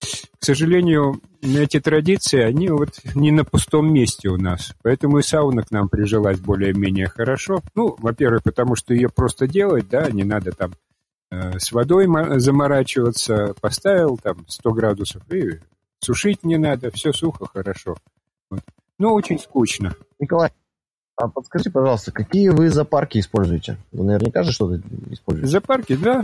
к 0.01 0.43
сожалению, 0.43 1.21
эти 1.43 1.79
традиции, 1.79 2.41
они 2.41 2.69
вот 2.69 2.99
не 3.13 3.29
на 3.29 3.45
пустом 3.45 3.93
месте 3.93 4.29
у 4.29 4.37
нас. 4.37 4.73
Поэтому 4.81 5.19
и 5.19 5.21
сауна 5.21 5.61
к 5.61 5.69
нам 5.69 5.89
прижилась 5.89 6.39
более-менее 6.39 7.07
хорошо. 7.07 7.61
Ну, 7.75 7.95
во-первых, 7.99 8.41
потому 8.41 8.75
что 8.75 8.95
ее 8.95 9.09
просто 9.09 9.47
делать, 9.47 9.89
да, 9.89 10.09
не 10.09 10.23
надо 10.23 10.53
там 10.53 10.71
с 11.31 11.71
водой 11.71 12.07
заморачиваться, 12.39 13.53
поставил 13.59 14.17
там 14.17 14.45
100 14.47 14.71
градусов 14.71 15.31
и 15.31 15.59
сушить 15.99 16.43
не 16.43 16.57
надо, 16.57 16.91
все 16.91 17.11
сухо, 17.11 17.47
хорошо. 17.51 17.97
Вот. 18.49 18.61
Но 18.97 19.13
очень 19.13 19.39
скучно. 19.39 19.95
Николай, 20.19 20.51
а 21.17 21.27
подскажите, 21.27 21.71
пожалуйста, 21.71 22.11
какие 22.11 22.49
вы 22.49 22.69
запарки 22.69 23.19
используете? 23.19 23.77
Вы 23.91 24.03
наверняка 24.03 24.43
же 24.43 24.51
что-то 24.51 24.81
используете. 25.09 25.49
Запарки, 25.49 25.95
да. 25.95 26.23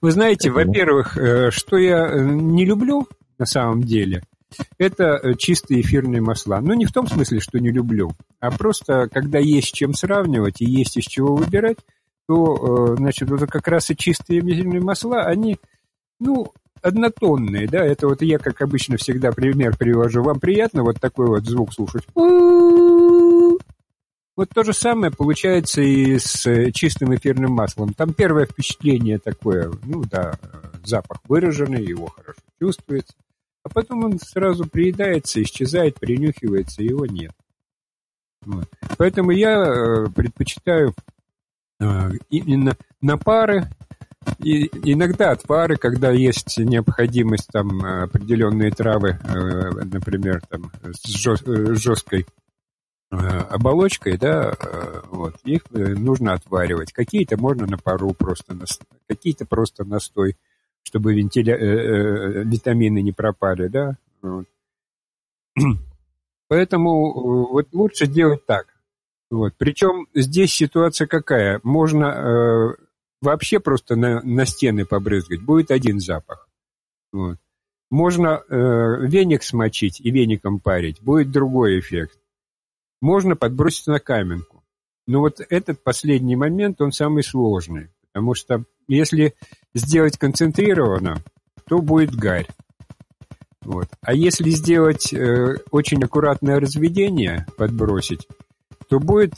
Вы 0.00 0.12
знаете, 0.12 0.50
во-первых, 0.50 1.16
э, 1.16 1.50
что 1.50 1.76
я 1.76 2.06
э, 2.06 2.20
не 2.22 2.64
люблю 2.64 3.08
на 3.38 3.46
самом 3.46 3.82
деле, 3.82 4.22
это 4.78 5.34
чистые 5.38 5.80
эфирные 5.80 6.20
масла. 6.20 6.60
Ну, 6.60 6.74
не 6.74 6.84
в 6.84 6.92
том 6.92 7.08
смысле, 7.08 7.40
что 7.40 7.58
не 7.58 7.70
люблю, 7.70 8.12
а 8.38 8.50
просто, 8.50 9.08
когда 9.10 9.38
есть 9.38 9.68
с 9.68 9.72
чем 9.72 9.94
сравнивать 9.94 10.60
и 10.60 10.66
есть 10.66 10.96
из 10.98 11.04
чего 11.04 11.34
выбирать, 11.34 11.78
то, 12.32 12.94
э, 12.94 12.96
значит, 12.96 13.28
вот 13.28 13.40
как 13.50 13.68
раз 13.68 13.90
и 13.90 13.96
чистые 13.96 14.40
мизельные 14.40 14.80
масла, 14.80 15.24
они, 15.24 15.58
ну, 16.18 16.50
однотонные, 16.80 17.68
да, 17.68 17.84
это 17.84 18.08
вот 18.08 18.22
я, 18.22 18.38
как 18.38 18.62
обычно, 18.62 18.96
всегда 18.96 19.32
пример 19.32 19.76
привожу. 19.76 20.22
Вам 20.22 20.40
приятно 20.40 20.82
вот 20.82 20.98
такой 20.98 21.26
вот 21.26 21.44
звук 21.44 21.74
слушать? 21.74 22.06
Вот 24.34 24.48
то 24.48 24.64
же 24.64 24.72
самое 24.72 25.12
получается 25.12 25.82
и 25.82 26.18
с 26.18 26.46
э, 26.46 26.72
чистым 26.72 27.14
эфирным 27.14 27.52
маслом. 27.52 27.92
Там 27.92 28.14
первое 28.14 28.46
впечатление 28.46 29.18
такое, 29.18 29.70
ну 29.84 30.04
да, 30.04 30.38
запах 30.82 31.18
выраженный, 31.28 31.84
его 31.84 32.06
хорошо 32.06 32.40
чувствуется. 32.58 33.12
А 33.62 33.68
потом 33.68 34.04
он 34.04 34.18
сразу 34.18 34.66
приедается, 34.66 35.42
исчезает, 35.42 36.00
принюхивается, 36.00 36.82
его 36.82 37.04
нет. 37.04 37.32
Вот. 38.40 38.70
Поэтому 38.96 39.32
я 39.32 39.50
э, 39.50 40.06
предпочитаю 40.08 40.94
именно 42.30 42.76
на 43.00 43.16
пары, 43.16 43.68
и 44.38 44.66
иногда 44.92 45.32
от 45.32 45.42
пары, 45.42 45.76
когда 45.76 46.10
есть 46.10 46.58
необходимость 46.58 47.48
там 47.52 47.84
определенные 47.84 48.70
травы, 48.70 49.18
э, 49.22 49.70
например, 49.84 50.42
там 50.48 50.70
с 50.82 51.06
жесткой 51.08 52.26
э, 53.10 53.16
оболочкой, 53.16 54.16
да, 54.18 54.54
вот, 55.10 55.36
их 55.44 55.62
нужно 55.70 56.34
отваривать. 56.34 56.92
Какие-то 56.92 57.36
можно 57.36 57.66
на 57.66 57.78
пару 57.78 58.14
просто, 58.14 58.56
какие-то 59.08 59.44
просто 59.44 59.84
настой, 59.84 60.36
чтобы 60.84 61.14
вентиля... 61.14 61.56
витамины 62.44 63.02
не 63.02 63.12
пропали, 63.12 63.68
да. 63.68 63.96
Вот. 64.22 64.46
Поэтому 66.48 67.48
вот 67.48 67.68
лучше 67.72 68.06
делать 68.06 68.44
так. 68.46 68.71
Вот. 69.32 69.54
Причем 69.56 70.08
здесь 70.12 70.52
ситуация 70.52 71.06
какая? 71.06 71.58
Можно 71.62 72.04
э, 72.04 72.74
вообще 73.22 73.60
просто 73.60 73.96
на, 73.96 74.20
на 74.20 74.44
стены 74.44 74.84
побрызгать, 74.84 75.42
будет 75.42 75.70
один 75.70 76.00
запах. 76.00 76.50
Вот. 77.14 77.38
Можно 77.90 78.42
э, 78.46 79.06
веник 79.06 79.42
смочить 79.42 80.02
и 80.02 80.10
веником 80.10 80.60
парить, 80.60 81.00
будет 81.00 81.30
другой 81.30 81.80
эффект. 81.80 82.18
Можно 83.00 83.34
подбросить 83.34 83.86
на 83.86 84.00
каменку. 84.00 84.62
Но 85.06 85.20
вот 85.20 85.40
этот 85.48 85.82
последний 85.82 86.36
момент, 86.36 86.82
он 86.82 86.92
самый 86.92 87.22
сложный. 87.22 87.88
Потому 88.12 88.34
что 88.34 88.64
если 88.86 89.32
сделать 89.72 90.18
концентрированно, 90.18 91.22
то 91.66 91.78
будет 91.78 92.14
гарь. 92.14 92.48
Вот. 93.62 93.88
А 94.02 94.12
если 94.12 94.50
сделать 94.50 95.10
э, 95.14 95.56
очень 95.70 96.04
аккуратное 96.04 96.60
разведение, 96.60 97.46
подбросить, 97.56 98.28
то 98.92 98.98
будет 99.00 99.32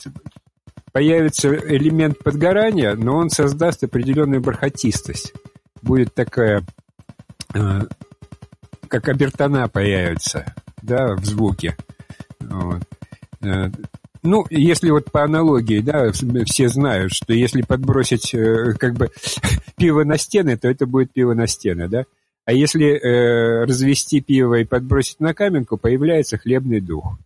появится 0.91 1.47
элемент 1.55 2.19
подгорания, 2.19 2.93
но 2.93 3.15
он 3.15 3.29
создаст 3.29 3.85
определенную 3.85 4.41
бархатистость. 4.41 5.31
Будет 5.81 6.13
такая, 6.13 6.65
э, 7.53 7.81
как 8.89 9.07
обертона 9.07 9.69
появится, 9.69 10.53
да, 10.81 11.15
в 11.15 11.23
звуке. 11.23 11.77
Вот. 12.41 12.81
Э, 13.43 13.69
ну, 14.23 14.45
если 14.49 14.89
вот 14.89 15.09
по 15.09 15.23
аналогии, 15.23 15.79
да, 15.79 16.11
все 16.11 16.67
знают, 16.67 17.13
что 17.13 17.31
если 17.31 17.61
подбросить 17.61 18.33
э, 18.33 18.73
как 18.77 18.95
бы 18.95 19.09
пиво 19.77 20.03
на 20.03 20.17
стены, 20.17 20.57
то 20.57 20.67
это 20.67 20.85
будет 20.85 21.13
пиво 21.13 21.33
на 21.33 21.47
стены, 21.47 21.87
да? 21.87 22.03
А 22.43 22.51
если 22.51 22.87
э, 22.87 23.63
развести 23.63 24.19
пиво 24.19 24.55
и 24.55 24.65
подбросить 24.65 25.21
на 25.21 25.33
каменку, 25.33 25.77
появляется 25.77 26.37
хлебный 26.37 26.81
дух. 26.81 27.17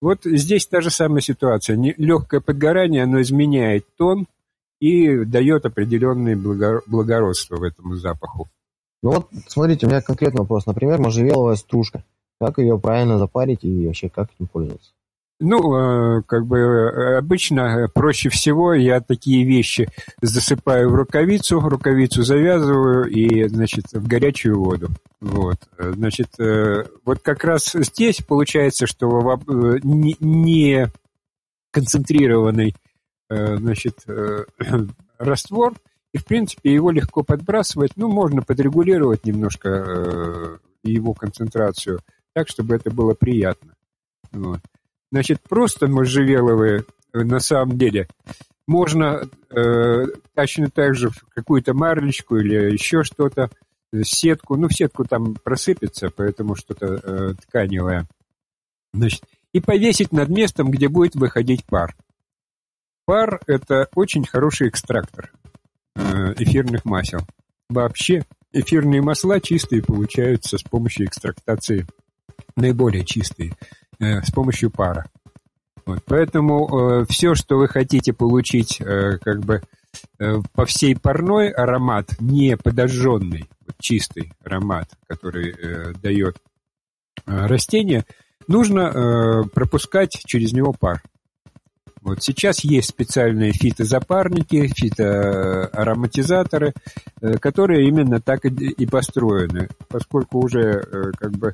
Вот 0.00 0.20
здесь 0.24 0.66
та 0.66 0.80
же 0.80 0.90
самая 0.90 1.20
ситуация. 1.20 1.76
Легкое 1.96 2.40
подгорание, 2.40 3.02
оно 3.02 3.20
изменяет 3.20 3.84
тон 3.96 4.26
и 4.80 5.24
дает 5.24 5.66
определенное 5.66 6.36
благородство 6.36 7.56
в 7.56 7.62
этом 7.62 7.96
запаху. 7.96 8.48
Ну 9.02 9.12
вот, 9.12 9.28
смотрите, 9.46 9.86
у 9.86 9.90
меня 9.90 10.00
конкретный 10.00 10.40
вопрос. 10.40 10.66
Например, 10.66 10.98
можжевеловая 10.98 11.56
стружка. 11.56 12.02
Как 12.40 12.58
ее 12.58 12.78
правильно 12.78 13.18
запарить 13.18 13.64
и 13.64 13.86
вообще 13.86 14.08
как 14.08 14.30
этим 14.34 14.46
пользоваться? 14.46 14.90
Ну, 15.42 16.18
э, 16.18 16.22
как 16.26 16.46
бы 16.46 16.58
э, 16.58 17.16
обычно 17.16 17.88
проще 17.94 18.28
всего 18.28 18.74
я 18.74 19.00
такие 19.00 19.46
вещи 19.46 19.88
засыпаю 20.20 20.90
в 20.90 20.94
рукавицу, 20.94 21.60
рукавицу 21.60 22.22
завязываю 22.22 23.06
и, 23.06 23.48
значит, 23.48 23.86
в 23.92 24.06
горячую 24.06 24.62
воду. 24.62 24.88
Вот, 25.22 25.56
значит, 25.78 26.38
э, 26.38 26.84
вот 27.06 27.20
как 27.20 27.42
раз 27.44 27.72
здесь 27.72 28.18
получается, 28.18 28.86
что 28.86 29.38
не 29.82 30.88
концентрированный, 31.70 32.74
значит, 33.30 34.04
раствор, 35.18 35.72
и, 36.12 36.18
в 36.18 36.26
принципе, 36.26 36.74
его 36.74 36.90
легко 36.90 37.22
подбрасывать, 37.22 37.92
ну, 37.96 38.08
можно 38.08 38.42
подрегулировать 38.42 39.24
немножко 39.24 40.58
его 40.82 41.14
концентрацию 41.14 42.00
так, 42.34 42.48
чтобы 42.48 42.74
это 42.74 42.90
было 42.90 43.14
приятно. 43.14 43.72
Вот. 44.32 44.60
Значит, 45.12 45.40
просто 45.48 45.88
можжевеловые 45.88 46.84
на 47.12 47.40
самом 47.40 47.76
деле 47.76 48.08
можно 48.66 49.28
э, 49.50 50.04
точно 50.34 50.70
так 50.70 50.94
же 50.94 51.10
какую-то 51.34 51.74
марлечку 51.74 52.36
или 52.36 52.72
еще 52.72 53.02
что-то, 53.02 53.50
сетку, 54.02 54.56
ну, 54.56 54.68
в 54.68 54.72
сетку 54.72 55.04
там 55.04 55.34
просыпется, 55.34 56.10
поэтому 56.10 56.54
что-то 56.54 57.00
э, 57.02 57.34
тканевое. 57.34 58.06
Значит, 58.92 59.24
и 59.52 59.60
повесить 59.60 60.12
над 60.12 60.28
местом, 60.28 60.70
где 60.70 60.88
будет 60.88 61.16
выходить 61.16 61.64
пар. 61.64 61.96
Пар– 63.04 63.40
это 63.48 63.88
очень 63.96 64.24
хороший 64.24 64.68
экстрактор 64.68 65.32
э, 65.96 66.34
эфирных 66.38 66.84
масел. 66.84 67.26
Вообще, 67.68 68.24
эфирные 68.52 69.02
масла 69.02 69.40
чистые 69.40 69.82
получаются 69.82 70.58
с 70.58 70.62
помощью 70.62 71.06
экстрактации, 71.06 71.86
наиболее 72.54 73.04
чистые, 73.04 73.52
э, 74.00 74.22
с 74.22 74.30
помощью 74.30 74.70
пара. 74.70 75.06
Вот, 75.86 76.02
поэтому 76.06 77.02
э, 77.02 77.06
все, 77.08 77.34
что 77.34 77.56
вы 77.56 77.68
хотите 77.68 78.12
получить, 78.12 78.80
э, 78.80 79.18
как 79.18 79.40
бы 79.40 79.62
э, 80.18 80.36
по 80.52 80.64
всей 80.64 80.96
парной 80.96 81.50
аромат, 81.50 82.16
не 82.20 82.56
подожженный, 82.56 83.48
вот, 83.66 83.76
чистый 83.80 84.32
аромат, 84.44 84.88
который 85.06 85.50
э, 85.50 85.92
дает 86.02 86.36
э, 87.26 87.46
растение, 87.46 88.04
нужно 88.46 88.80
э, 88.80 89.42
пропускать 89.52 90.12
через 90.26 90.52
него 90.52 90.72
пар. 90.72 91.02
Вот 92.02 92.22
сейчас 92.22 92.64
есть 92.64 92.88
специальные 92.88 93.52
фитозапарники, 93.52 94.68
фитоароматизаторы, 94.68 96.72
э, 97.20 97.36
которые 97.38 97.88
именно 97.88 98.20
так 98.20 98.46
и 98.46 98.86
построены, 98.86 99.68
поскольку 99.88 100.38
уже 100.38 100.60
э, 100.60 101.12
как 101.18 101.32
бы 101.32 101.52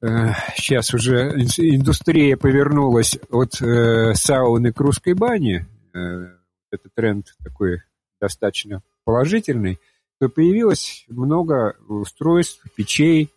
сейчас 0.00 0.94
уже 0.94 1.30
индустрия 1.32 2.36
повернулась 2.36 3.18
от 3.30 3.54
сауны 3.54 4.72
к 4.72 4.80
русской 4.80 5.14
бане, 5.14 5.66
это 5.92 6.88
тренд 6.94 7.34
такой 7.42 7.82
достаточно 8.20 8.82
положительный, 9.04 9.78
то 10.18 10.28
появилось 10.28 11.04
много 11.08 11.76
устройств, 11.88 12.62
печей 12.74 13.30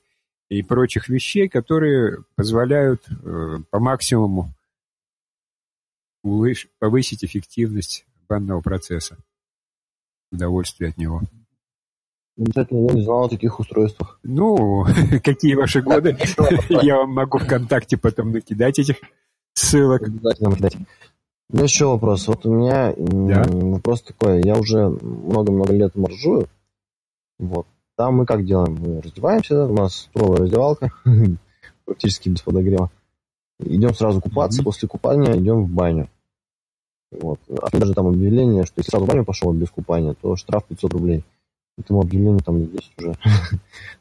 и 0.50 0.62
прочих 0.64 1.10
вещей, 1.10 1.50
которые 1.50 2.24
позволяют 2.36 3.06
по 3.70 3.80
максимуму 3.80 4.54
повысить 6.80 7.26
эффективность 7.26 8.06
банного 8.30 8.62
процесса, 8.62 9.18
удовольствие 10.32 10.92
от 10.92 10.98
него. 10.98 11.22
Обязательно 12.38 12.88
я 12.88 12.94
не 12.96 13.04
знал 13.04 13.26
о 13.26 13.30
таких 13.30 13.60
устройствах. 13.60 14.20
Ну, 14.24 14.86
какие 15.24 15.56
ваши 15.56 15.82
годы? 15.82 16.18
Я 16.70 16.98
вам 16.98 17.12
могу 17.12 17.38
ВКонтакте 17.38 17.96
потом 17.96 18.32
накидать 18.32 18.80
этих 18.80 18.96
ссылок. 19.54 20.02
Обязательно 20.02 20.50
накидать. 20.50 20.76
У 20.76 21.56
меня 21.56 21.66
еще 21.66 21.86
вопрос. 21.86 22.28
Вот 22.28 22.46
у 22.48 22.52
меня 22.52 22.94
да? 22.98 23.44
вопрос 23.48 24.02
такой. 24.02 24.42
Я 24.42 24.58
уже 24.58 24.90
много-много 24.90 25.74
лет 25.74 25.96
моржую. 25.96 26.48
Вот. 27.38 27.68
Там 27.96 28.16
мы 28.16 28.26
как 28.26 28.46
делаем? 28.46 28.76
Мы 28.80 29.02
раздеваемся, 29.02 29.66
у 29.66 29.74
нас 29.74 30.10
суровая 30.14 30.40
раздевалка, 30.40 30.92
практически 31.86 32.30
без 32.30 32.42
подогрева. 32.42 32.90
Идем 33.60 33.94
сразу 33.94 34.20
купаться, 34.20 34.62
mm-hmm. 34.62 34.66
после 34.66 34.88
купания 34.88 35.38
идем 35.38 35.66
в 35.66 35.70
баню. 35.70 36.10
Вот. 37.12 37.40
А 37.62 37.78
даже 37.78 37.94
там 37.94 38.08
объявление, 38.08 38.66
что 38.66 38.80
если 38.80 38.90
сразу 38.90 39.06
в 39.06 39.08
баню 39.08 39.24
пошел 39.24 39.54
без 39.54 39.70
купания, 39.70 40.16
то 40.20 40.36
штраф 40.36 40.66
500 40.66 40.94
рублей. 40.94 41.24
Этому 41.78 42.02
объявлению 42.02 42.40
там 42.40 42.60
есть 42.60 42.92
уже. 42.98 43.14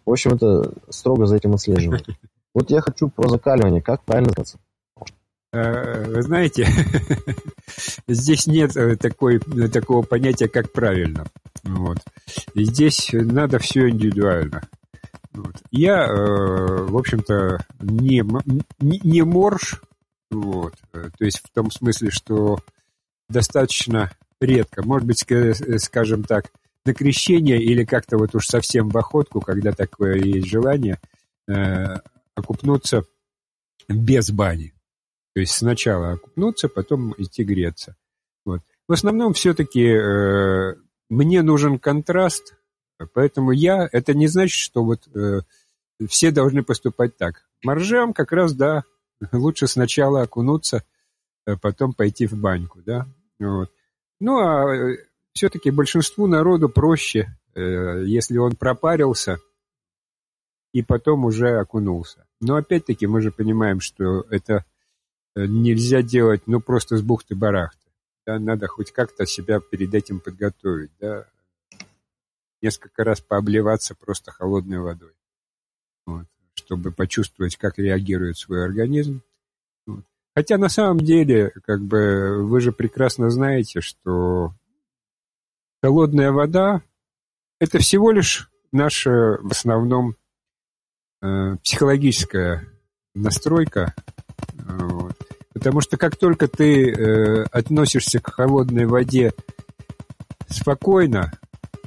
В 0.05 0.11
общем, 0.11 0.35
это 0.35 0.73
строго 0.91 1.27
за 1.27 1.37
этим 1.37 1.55
отслеживают. 1.55 2.07
Вот 2.55 2.71
я 2.71 2.81
хочу 2.81 3.09
про 3.09 3.29
закаливание. 3.29 3.81
Как 3.81 4.05
правильно 4.05 4.29
называться? 4.29 4.59
Э, 5.53 6.05
вы 6.07 6.23
знаете, 6.23 6.67
здесь 8.09 8.47
нет 8.47 8.75
э, 8.77 8.97
такой, 8.97 9.39
такого 9.39 10.03
понятия, 10.03 10.49
как 10.49 10.73
правильно. 10.73 11.27
Вот. 11.63 11.99
И 12.55 12.65
здесь 12.65 13.11
надо 13.13 13.59
все 13.59 13.91
индивидуально. 13.91 14.63
Вот. 15.33 15.57
Я, 15.71 16.07
э, 16.07 16.85
в 16.85 16.97
общем-то, 16.97 17.65
не, 17.81 18.23
не, 18.81 19.01
не 19.03 19.23
морж, 19.23 19.83
вот. 20.31 20.75
то 20.93 21.25
есть 21.25 21.41
в 21.43 21.51
том 21.53 21.71
смысле, 21.71 22.11
что 22.11 22.59
достаточно 23.29 24.11
редко. 24.41 24.83
Может 24.83 25.07
быть, 25.07 25.25
скажем 25.83 26.25
так, 26.25 26.51
на 26.85 26.95
крещение 26.95 27.63
или 27.63 27.85
как-то 27.85 28.19
вот 28.19 28.35
уж 28.35 28.47
совсем 28.47 28.89
в 28.89 28.99
охотку, 28.99 29.41
когда 29.41 29.73
такое 29.73 30.17
есть 30.17 30.49
желание, 30.49 30.99
э, 31.49 31.97
окупнуться 32.35 33.05
без 33.89 34.31
бани. 34.31 34.75
То 35.35 35.41
есть 35.41 35.53
сначала 35.53 36.13
окупнуться, 36.13 36.69
потом 36.69 37.15
идти 37.19 37.45
греться. 37.45 37.97
Вот. 38.45 38.61
В 38.89 38.93
основном 38.93 39.33
все-таки 39.33 39.87
э, 39.87 40.75
мне 41.09 41.43
нужен 41.43 41.79
контраст, 41.79 42.57
поэтому 43.15 43.53
я, 43.53 43.89
это 43.93 44.15
не 44.15 44.27
значит, 44.27 44.59
что 44.59 44.85
вот 44.85 45.09
э, 45.15 45.41
все 46.09 46.31
должны 46.31 46.63
поступать 46.63 47.17
так. 47.17 47.45
Моржам 47.63 48.13
как 48.13 48.33
раз, 48.33 48.55
да, 48.55 48.85
лучше 49.33 49.67
сначала 49.67 50.23
окунуться, 50.23 50.85
а 51.47 51.57
потом 51.57 51.93
пойти 51.93 52.27
в 52.27 52.35
баньку, 52.35 52.81
да. 52.85 53.07
Вот. 53.39 53.71
Ну, 54.21 54.39
а 54.39 54.75
э, 54.75 54.97
все-таки 55.33 55.71
большинству 55.71 56.27
народу 56.27 56.69
проще, 56.69 57.37
э, 57.55 58.05
если 58.05 58.39
он 58.39 58.57
пропарился 58.57 59.39
и 60.73 60.83
потом 60.83 61.25
уже 61.25 61.59
окунулся. 61.59 62.27
Но 62.41 62.57
опять-таки 62.57 63.07
мы 63.07 63.21
же 63.21 63.31
понимаем, 63.31 63.81
что 63.81 64.23
это 64.31 64.65
э, 65.35 65.47
нельзя 65.47 66.03
делать, 66.03 66.43
ну, 66.47 66.61
просто 66.61 66.97
с 66.97 67.03
бухты-барахты. 67.03 67.79
Да, 68.27 68.39
надо 68.39 68.69
хоть 68.69 68.93
как-то 68.93 69.27
себя 69.27 69.61
перед 69.61 69.93
этим 69.95 70.21
подготовить, 70.21 70.93
да. 71.01 71.27
Несколько 72.61 73.03
раз 73.03 73.21
пообливаться 73.21 73.97
просто 73.97 74.31
холодной 74.31 74.79
водой, 74.79 75.13
вот, 76.07 76.27
чтобы 76.55 76.93
почувствовать, 76.93 77.57
как 77.57 77.79
реагирует 77.79 78.39
свой 78.39 78.65
организм. 78.65 79.23
Хотя 80.35 80.57
на 80.59 80.69
самом 80.69 80.99
деле, 80.99 81.53
как 81.65 81.83
бы, 81.83 82.47
вы 82.47 82.61
же 82.61 82.73
прекрасно 82.73 83.31
знаете, 83.31 83.81
что 83.81 84.55
холодная 85.83 86.31
вода– 86.31 86.83
это 87.61 87.79
всего 87.79 88.13
лишь 88.13 88.51
наша, 88.71 89.39
в 89.43 89.51
основном, 89.51 90.17
э, 91.21 91.57
психологическая 91.63 92.69
настройка. 93.15 93.95
Вот. 94.57 95.17
Потому 95.53 95.81
что 95.81 95.97
как 95.97 96.17
только 96.17 96.49
ты 96.49 96.91
э, 96.91 97.43
относишься 97.53 98.21
к 98.21 98.33
холодной 98.33 98.87
воде 98.87 99.33
спокойно, 100.49 101.33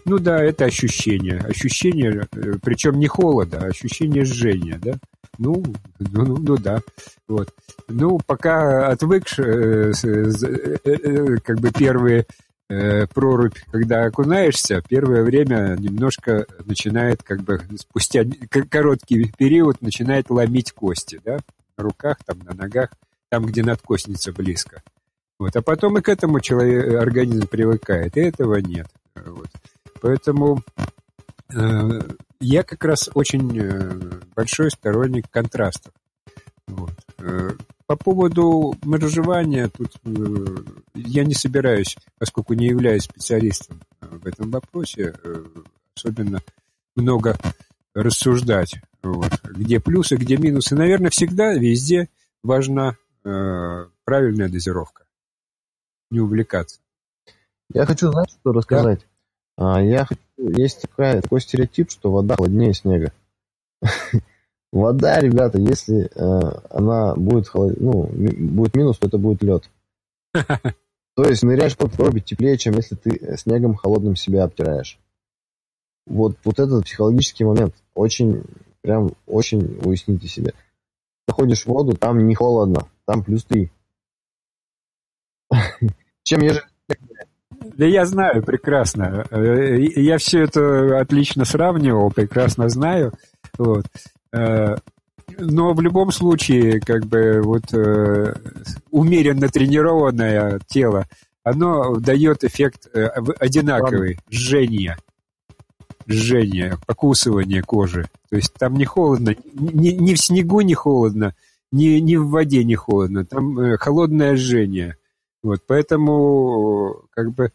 ну 0.04 0.20
да, 0.20 0.44
это 0.44 0.66
ощущение. 0.66 1.40
Ощущение, 1.40 2.28
э, 2.32 2.54
причем 2.62 3.00
не 3.00 3.08
холода, 3.08 3.60
а 3.62 3.68
ощущение 3.68 4.26
жжения, 4.26 4.78
да? 4.78 5.00
Ну, 5.38 5.64
ну, 6.00 6.26
ну, 6.26 6.38
ну 6.38 6.58
да. 6.58 6.82
Вот. 7.28 7.50
Ну, 7.88 8.20
пока 8.26 8.88
отвык, 8.88 9.24
э, 9.40 9.92
э, 10.04 10.78
э, 10.84 11.38
как 11.44 11.60
бы 11.60 11.72
первые 11.72 12.26
прорубь, 12.68 13.60
когда 13.72 14.06
окунаешься, 14.06 14.82
первое 14.88 15.24
время 15.24 15.76
немножко 15.78 16.46
начинает, 16.66 17.22
как 17.22 17.42
бы, 17.42 17.62
спустя 17.78 18.24
короткий 18.70 19.32
период 19.38 19.82
начинает 19.82 20.30
ломить 20.30 20.72
кости, 20.72 21.22
да, 21.24 21.40
на 21.78 21.84
руках, 21.84 22.18
там, 22.26 22.40
на 22.40 22.54
ногах, 22.54 22.90
там, 23.30 23.46
где 23.46 23.64
надкосница 23.64 24.32
близко. 24.32 24.82
Вот. 25.38 25.56
А 25.56 25.62
потом 25.62 25.98
и 25.98 26.02
к 26.02 26.10
этому 26.10 26.40
человек, 26.40 27.02
организм 27.02 27.48
привыкает, 27.48 28.16
и 28.18 28.22
этого 28.22 28.56
нет. 28.56 28.88
Вот. 29.16 29.50
Поэтому 30.02 30.64
э, 31.54 32.00
я 32.40 32.64
как 32.64 32.84
раз 32.86 33.10
очень 33.14 33.58
э, 33.60 34.20
большой 34.36 34.72
сторонник 34.72 35.30
контрастов. 35.30 35.94
Вот. 36.68 36.94
Э, 37.88 37.88
по 37.88 37.96
поводу 37.96 38.76
моржевания, 38.84 39.70
тут 39.70 39.96
э, 40.04 40.58
я 40.96 41.24
не 41.24 41.34
собираюсь, 41.34 41.98
поскольку 42.18 42.54
не 42.54 42.68
являюсь 42.68 43.04
специалистом 43.04 43.82
в 44.02 44.26
этом 44.26 44.52
вопросе, 44.52 45.16
особенно 45.96 46.42
много 46.96 47.38
рассуждать, 47.94 48.82
вот, 49.02 49.32
где 49.44 49.80
плюсы, 49.80 50.16
где 50.16 50.38
минусы. 50.38 50.76
Наверное, 50.76 51.10
всегда, 51.10 51.54
везде 51.54 52.10
важна 52.44 52.98
э, 53.24 53.86
правильная 54.04 54.50
дозировка. 54.50 55.06
Не 56.12 56.20
увлекаться. 56.20 56.80
Я 57.74 57.86
хочу, 57.86 58.12
знать, 58.12 58.30
что 58.30 58.52
рассказать. 58.52 59.06
Да? 59.58 59.78
А, 59.78 59.82
я 59.82 60.06
хочу 60.06 60.22
есть 60.38 60.82
такая, 60.82 61.22
такой 61.22 61.42
стереотип, 61.42 61.90
что 61.90 62.12
вода 62.12 62.36
холоднее 62.36 62.74
снега. 62.74 63.12
Вода, 64.76 65.22
ребята, 65.22 65.58
если 65.58 66.12
э, 66.14 66.60
она 66.70 67.16
будет 67.16 67.48
холод... 67.48 67.80
ну, 67.80 68.10
будет 68.12 68.76
минус, 68.76 68.98
то 68.98 69.08
это 69.08 69.18
будет 69.18 69.42
лед. 69.42 69.70
То 70.34 71.24
есть 71.24 71.44
ныряешь 71.44 71.78
под 71.78 71.94
проруби 71.94 72.20
теплее, 72.20 72.58
чем 72.58 72.74
если 72.74 72.96
ты 72.96 73.38
снегом 73.38 73.76
холодным 73.76 74.18
себя 74.18 74.44
обтираешь. 74.44 75.00
Вот, 76.06 76.36
вот 76.44 76.60
этот 76.60 76.84
психологический 76.84 77.46
момент 77.46 77.74
очень, 77.94 78.44
прям 78.82 79.14
очень 79.26 79.80
уясните 79.82 80.28
себе. 80.28 80.54
Заходишь 81.26 81.64
в 81.64 81.68
воду, 81.68 81.96
там 81.96 82.28
не 82.28 82.36
холодно, 82.36 82.86
там 83.06 83.24
плюс 83.24 83.46
3. 83.46 83.72
Чем 86.24 86.42
ежели 86.42 86.64
да 87.78 87.86
я 87.86 88.06
знаю 88.06 88.44
прекрасно. 88.44 89.26
Э, 89.32 89.80
я 89.80 90.18
все 90.18 90.44
это 90.44 91.00
отлично 91.00 91.46
сравнивал, 91.46 92.12
прекрасно 92.12 92.68
знаю. 92.68 93.14
Вот. 93.58 93.86
Э, 94.36 94.76
но 95.38 95.74
в 95.74 95.82
любом 95.82 96.12
случае, 96.12 96.80
как 96.80 97.06
бы 97.06 97.42
вот 97.42 97.74
э, 97.74 98.36
умеренно 98.92 99.48
тренированное 99.50 100.60
тело, 100.68 101.08
оно 101.44 101.98
дает 101.98 102.44
эффект 102.44 102.88
одинаковый, 102.94 104.20
жжение. 104.30 104.98
Жжение, 106.08 106.78
покусывание 106.86 107.64
кожи. 107.64 108.08
То 108.30 108.36
есть 108.36 108.54
там 108.54 108.76
не 108.76 108.86
холодно, 108.86 109.36
ни, 109.54 109.90
ни 109.90 110.14
в 110.14 110.20
снегу 110.20 110.62
не 110.62 110.76
холодно, 110.76 111.34
ни, 111.72 112.00
ни 112.00 112.16
в 112.16 112.30
воде 112.30 112.64
не 112.64 112.76
холодно. 112.76 113.26
Там 113.26 113.78
холодное 113.78 114.36
жжение. 114.36 114.98
Вот, 115.42 115.62
поэтому, 115.68 117.04
как 117.12 117.32
бы, 117.32 117.52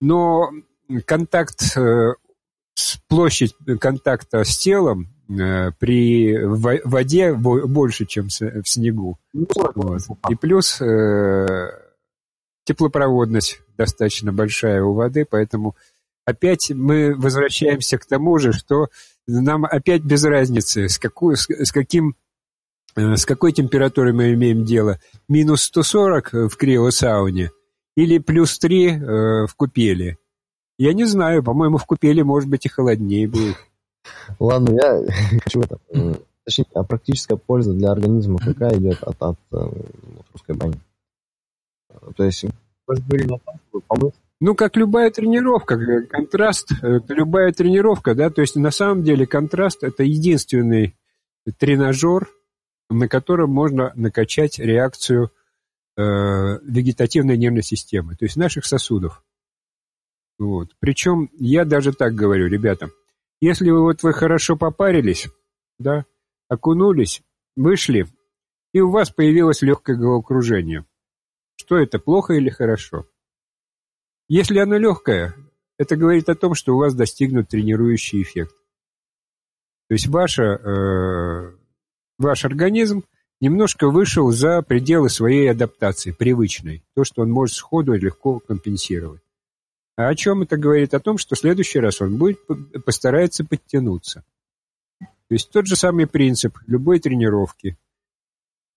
но 0.00 0.50
контакт, 1.06 1.76
э, 1.76 2.14
площадь 3.08 3.54
контакта 3.80 4.44
с 4.44 4.58
телом 4.58 5.02
э, 5.02 5.19
при 5.78 6.36
воде 6.84 7.32
больше, 7.34 8.06
чем 8.06 8.28
в 8.28 8.68
снегу. 8.68 9.18
Ну, 9.32 9.46
вот. 9.74 10.00
И 10.28 10.34
плюс 10.34 10.80
э, 10.80 11.70
теплопроводность 12.64 13.60
достаточно 13.76 14.32
большая 14.32 14.82
у 14.82 14.94
воды, 14.94 15.24
поэтому 15.28 15.76
опять 16.24 16.70
мы 16.70 17.14
возвращаемся 17.14 17.98
к 17.98 18.06
тому 18.06 18.38
же, 18.38 18.52
что 18.52 18.88
нам 19.26 19.64
опять 19.64 20.02
без 20.02 20.24
разницы, 20.24 20.88
с, 20.88 20.98
какой, 20.98 21.36
с 21.36 21.72
каким 21.72 22.16
Э, 22.96 23.16
с 23.16 23.24
какой 23.24 23.52
температурой 23.52 24.12
мы 24.12 24.32
имеем 24.34 24.64
дело? 24.64 24.98
Минус 25.28 25.62
140 25.64 26.32
в 26.32 26.56
криосауне 26.56 27.50
или 27.96 28.18
плюс 28.18 28.58
3 28.58 28.86
э, 28.86 29.46
в 29.46 29.54
купели? 29.56 30.18
Я 30.78 30.92
не 30.94 31.04
знаю, 31.04 31.42
по-моему, 31.42 31.76
в 31.76 31.84
купели 31.84 32.22
может 32.22 32.48
быть 32.48 32.66
и 32.66 32.68
холоднее 32.68 33.28
будет. 33.28 33.56
Ладно, 34.38 34.70
я 34.74 35.40
хочу 35.44 35.60
это... 35.60 35.78
Точнее, 36.44 36.66
а 36.74 36.82
практическая 36.82 37.36
польза 37.36 37.74
для 37.74 37.90
организма 37.90 38.38
какая 38.38 38.76
идет 38.78 39.02
от, 39.02 39.22
от, 39.22 39.38
э, 39.52 39.56
русской 40.32 40.56
бани? 40.56 40.80
То 42.16 42.24
есть, 42.24 42.44
мы 42.86 42.96
же 42.96 43.02
говорили 43.02 43.34
о 43.34 43.38
том, 43.38 43.60
чтобы 43.68 43.84
помыть 43.86 44.14
ну, 44.40 44.54
как 44.54 44.76
любая 44.76 45.10
тренировка, 45.10 45.78
контраст, 46.08 46.70
любая 46.80 47.52
тренировка, 47.52 48.14
да, 48.14 48.30
то 48.30 48.40
есть 48.40 48.56
на 48.56 48.70
самом 48.70 49.02
деле 49.04 49.26
контраст– 49.26 49.82
это 49.84 50.02
единственный 50.02 50.96
тренажер, 51.58 52.26
на 52.88 53.06
котором 53.06 53.50
можно 53.50 53.92
накачать 53.96 54.58
реакцию 54.58 55.30
э, 55.96 56.02
вегетативной 56.62 57.36
нервной 57.36 57.62
системы, 57.62 58.16
то 58.16 58.24
есть 58.24 58.36
наших 58.36 58.64
сосудов. 58.64 59.22
Вот. 60.38 60.70
Причем 60.78 61.28
я 61.38 61.66
даже 61.66 61.92
так 61.92 62.14
говорю, 62.14 62.46
ребята, 62.48 62.88
если 63.40 63.70
вы 63.70 63.80
вот 63.82 64.02
вы 64.02 64.12
хорошо 64.12 64.56
попарились, 64.56 65.28
да, 65.78 66.04
окунулись, 66.48 67.22
вышли, 67.56 68.06
и 68.72 68.80
у 68.80 68.90
вас 68.90 69.10
появилось 69.10 69.62
легкое 69.62 69.96
головокружение, 69.96 70.84
что 71.56 71.76
это, 71.76 71.98
плохо 71.98 72.34
или 72.34 72.50
хорошо? 72.50 73.06
Если 74.28 74.58
оно 74.58 74.76
легкое, 74.78 75.34
это 75.76 75.96
говорит 75.96 76.28
о 76.28 76.34
том, 76.34 76.54
что 76.54 76.74
у 76.74 76.78
вас 76.78 76.94
достигнут 76.94 77.48
тренирующий 77.48 78.22
эффект. 78.22 78.54
То 79.88 79.94
есть 79.94 80.06
ваша 80.06 80.42
э, 80.42 81.56
ваш 82.18 82.44
организм 82.44 83.04
немножко 83.40 83.88
вышел 83.88 84.30
за 84.30 84.62
пределы 84.62 85.08
своей 85.08 85.50
адаптации, 85.50 86.12
привычной, 86.12 86.84
то, 86.94 87.04
что 87.04 87.22
он 87.22 87.30
может 87.30 87.56
сходу 87.56 87.94
легко 87.94 88.38
компенсировать. 88.38 89.22
А 89.96 90.08
о 90.08 90.14
чем 90.14 90.42
это 90.42 90.56
говорит? 90.56 90.94
О 90.94 91.00
том, 91.00 91.18
что 91.18 91.34
в 91.34 91.38
следующий 91.38 91.78
раз 91.78 92.00
он 92.00 92.16
будет 92.16 92.38
постарается 92.84 93.44
подтянуться. 93.44 94.24
То 95.00 95.34
есть 95.34 95.50
тот 95.50 95.66
же 95.66 95.76
самый 95.76 96.06
принцип 96.06 96.58
любой 96.66 96.98
тренировки. 97.00 97.76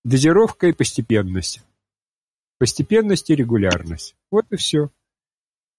Дозировка 0.04 0.68
и 0.68 0.74
постепенность. 0.74 1.62
Постепенность 2.60 3.30
и 3.30 3.36
регулярность. 3.36 4.16
Вот 4.30 4.46
и 4.52 4.58
все. 4.58 4.90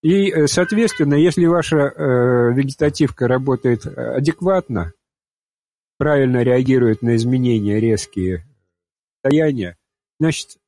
И, 0.03 0.31
э, 0.31 0.47
соответственно, 0.49 1.15
если 1.15 1.47
ваша 1.47 1.77
э, 1.77 2.53
вегетативка 2.55 3.29
работает 3.29 3.87
адекватно, 3.87 4.93
правильно 5.97 6.43
реагирует 6.43 7.03
на 7.03 7.17
изменения 7.17 7.81
резкие 7.81 8.45
состояния, 9.23 9.79
значит, 10.19 10.59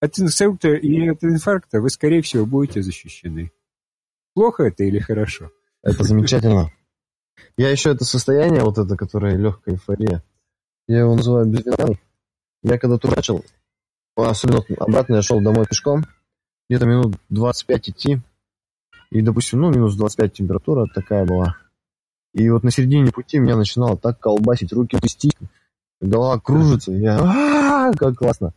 от 0.00 0.18
инсульта 0.18 0.74
или 0.74 1.08
от 1.08 1.24
инфаркта 1.24 1.80
вы, 1.80 1.88
скорее 1.88 2.20
всего, 2.20 2.44
будете 2.44 2.82
защищены. 2.82 3.52
Плохо 4.34 4.64
это 4.64 4.84
или 4.84 4.98
хорошо? 4.98 5.50
Это 5.82 6.02
замечательно. 6.04 6.72
Я 7.56 7.70
еще 7.70 7.90
это 7.90 8.04
состояние, 8.04 8.62
вот 8.62 8.78
это, 8.78 8.96
которое 8.96 9.36
легкая 9.36 9.74
эйфория, 9.74 10.22
я 10.88 11.00
его 11.00 11.14
называю 11.14 11.46
безвиновный. 11.46 12.00
Я 12.62 12.78
когда 12.78 12.98
тут 12.98 13.14
начал, 13.14 13.44
особенно 14.16 14.64
обратно 14.78 15.16
я 15.16 15.22
шел 15.22 15.40
домой 15.40 15.66
пешком, 15.66 16.04
где-то 16.68 16.86
минут 16.86 17.16
25 17.28 17.90
идти, 17.90 18.20
и, 19.10 19.20
допустим, 19.20 19.60
ну, 19.60 19.70
минус 19.70 19.94
25 19.94 20.32
температура 20.32 20.86
такая 20.92 21.24
была. 21.24 21.56
И 22.32 22.48
вот 22.50 22.64
на 22.64 22.70
середине 22.70 23.12
пути 23.12 23.38
меня 23.38 23.56
начинало 23.56 23.96
так 23.96 24.18
колбасить, 24.18 24.72
руки 24.72 24.98
трястись, 24.98 25.36
голова 26.00 26.40
кружится, 26.40 26.90
я 26.90 27.18
а 27.20 27.92
как 27.92 28.16
классно. 28.16 28.52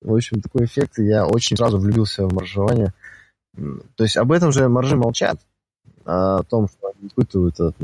В 0.00 0.14
общем, 0.14 0.40
такой 0.40 0.66
эффект, 0.66 0.98
я 0.98 1.26
очень 1.26 1.56
сразу 1.56 1.78
влюбился 1.78 2.26
в 2.26 2.32
моржевание. 2.32 2.92
То 3.54 4.04
есть 4.04 4.16
об 4.16 4.32
этом 4.32 4.52
же 4.52 4.68
моржи 4.68 4.96
молчат, 4.96 5.38
а 6.04 6.38
о 6.38 6.42
том, 6.42 6.68
что 6.68 6.88
они 6.88 7.08
испытывают. 7.08 7.56
То 7.56 7.74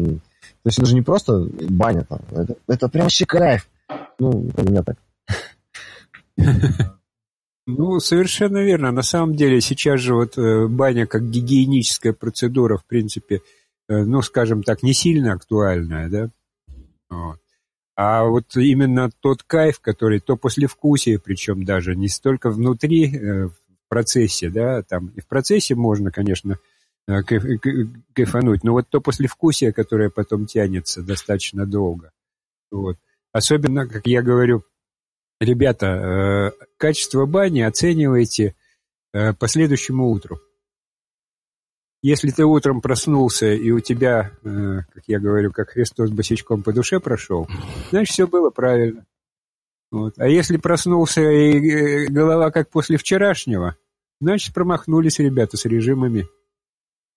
есть 0.64 0.78
это 0.78 0.86
же 0.86 0.94
не 0.94 1.02
просто 1.02 1.46
баня 1.68 2.04
там, 2.04 2.20
это, 2.30 2.56
это 2.66 2.88
прям 2.88 3.04
вообще 3.04 3.26
кайф. 3.26 3.68
Ну, 4.18 4.50
у 4.56 4.62
меня 4.62 4.82
так. 4.82 4.96
Ну, 7.66 8.00
совершенно 8.00 8.64
верно. 8.64 8.92
На 8.92 9.02
самом 9.02 9.34
деле 9.34 9.60
сейчас 9.60 10.00
же 10.00 10.14
вот 10.14 10.38
э, 10.38 10.66
баня 10.68 11.06
как 11.06 11.28
гигиеническая 11.28 12.14
процедура, 12.14 12.78
в 12.78 12.86
принципе, 12.86 13.42
Э, 13.88 14.04
ну, 14.04 14.22
скажем 14.22 14.62
так, 14.62 14.82
не 14.82 14.92
сильно 14.92 15.32
актуальная, 15.32 16.08
да. 16.08 16.30
Вот. 17.08 17.38
А 17.96 18.24
вот 18.24 18.54
именно 18.54 19.10
тот 19.20 19.42
кайф, 19.42 19.80
который 19.80 20.20
то 20.20 20.36
послевкусие, 20.36 21.18
причем 21.18 21.64
даже 21.64 21.96
не 21.96 22.08
столько 22.08 22.50
внутри, 22.50 23.16
э, 23.16 23.46
в 23.46 23.54
процессе, 23.88 24.50
да, 24.50 24.82
там 24.82 25.08
и 25.16 25.20
в 25.20 25.26
процессе 25.26 25.74
можно, 25.74 26.10
конечно, 26.10 26.58
э, 27.06 27.22
кайфануть, 27.22 28.64
но 28.64 28.72
вот 28.72 28.88
то 28.88 29.00
послевкусие, 29.00 29.72
которое 29.72 30.10
потом 30.10 30.46
тянется 30.46 31.02
достаточно 31.02 31.66
долго. 31.66 32.12
Вот. 32.70 32.98
Особенно, 33.32 33.86
как 33.86 34.06
я 34.06 34.22
говорю, 34.22 34.64
ребята, 35.40 36.52
качество 36.76 37.26
бани 37.26 37.60
оценивайте 37.60 38.54
по 39.12 39.48
следующему 39.48 40.10
утру. 40.10 40.38
Если 42.00 42.30
ты 42.30 42.44
утром 42.44 42.80
проснулся, 42.80 43.52
и 43.52 43.72
у 43.72 43.80
тебя, 43.80 44.30
э, 44.44 44.80
как 44.94 45.02
я 45.08 45.18
говорю, 45.18 45.50
как 45.50 45.70
Христос 45.70 46.10
босичком 46.10 46.62
по 46.62 46.72
душе 46.72 47.00
прошел, 47.00 47.48
значит, 47.90 48.12
все 48.12 48.28
было 48.28 48.50
правильно. 48.50 49.04
Вот. 49.90 50.14
А 50.18 50.26
если 50.28 50.58
проснулся, 50.58 51.22
и 51.22 51.70
э, 51.70 52.06
голова 52.08 52.50
как 52.50 52.70
после 52.70 52.98
вчерашнего, 52.98 53.76
значит, 54.20 54.54
промахнулись 54.54 55.18
ребята 55.18 55.56
с 55.56 55.64
режимами. 55.64 56.26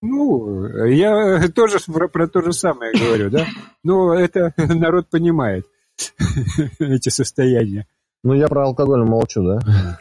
Ну, 0.01 0.65
я 0.87 1.47
тоже 1.49 1.77
про, 1.85 2.07
про 2.07 2.27
то 2.27 2.41
же 2.41 2.53
самое 2.53 2.93
говорю, 2.93 3.29
да? 3.29 3.45
Но 3.83 4.13
это 4.13 4.53
народ 4.57 5.09
понимает, 5.09 5.65
эти 6.79 7.09
состояния. 7.09 7.87
Ну, 8.23 8.33
я 8.33 8.47
про 8.47 8.65
алкоголь 8.65 9.03
молчу, 9.03 9.43
да? 9.43 9.99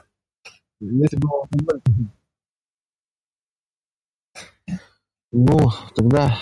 Если 0.81 1.17
бы 1.17 1.29
алкоголь 1.29 1.81
Ну, 5.33 5.59
тогда 5.95 6.37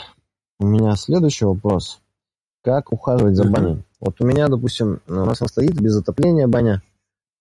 у 0.60 0.66
меня 0.66 0.96
следующий 0.96 1.44
вопрос. 1.44 2.00
Как 2.62 2.92
ухаживать 2.92 3.36
за 3.36 3.44
баней? 3.44 3.82
Вот 4.00 4.20
у 4.20 4.26
меня, 4.26 4.48
допустим, 4.48 5.00
у 5.08 5.12
нас 5.12 5.40
она 5.40 5.48
стоит 5.48 5.80
без 5.80 5.96
отопления 5.96 6.46
баня. 6.46 6.82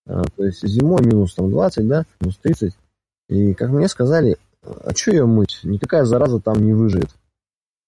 А, 0.06 0.24
то 0.24 0.44
есть 0.44 0.66
зимой 0.66 1.02
минус 1.04 1.34
там 1.34 1.50
20, 1.50 1.86
да, 1.86 2.04
минус 2.20 2.38
30. 2.38 2.76
И 3.28 3.54
как 3.54 3.70
мне 3.70 3.88
сказали, 3.88 4.36
а 4.62 4.94
что 4.94 5.12
ее 5.12 5.26
мыть? 5.26 5.60
Никакая 5.62 6.04
зараза 6.04 6.40
там 6.40 6.64
не 6.64 6.72
выживет. 6.72 7.10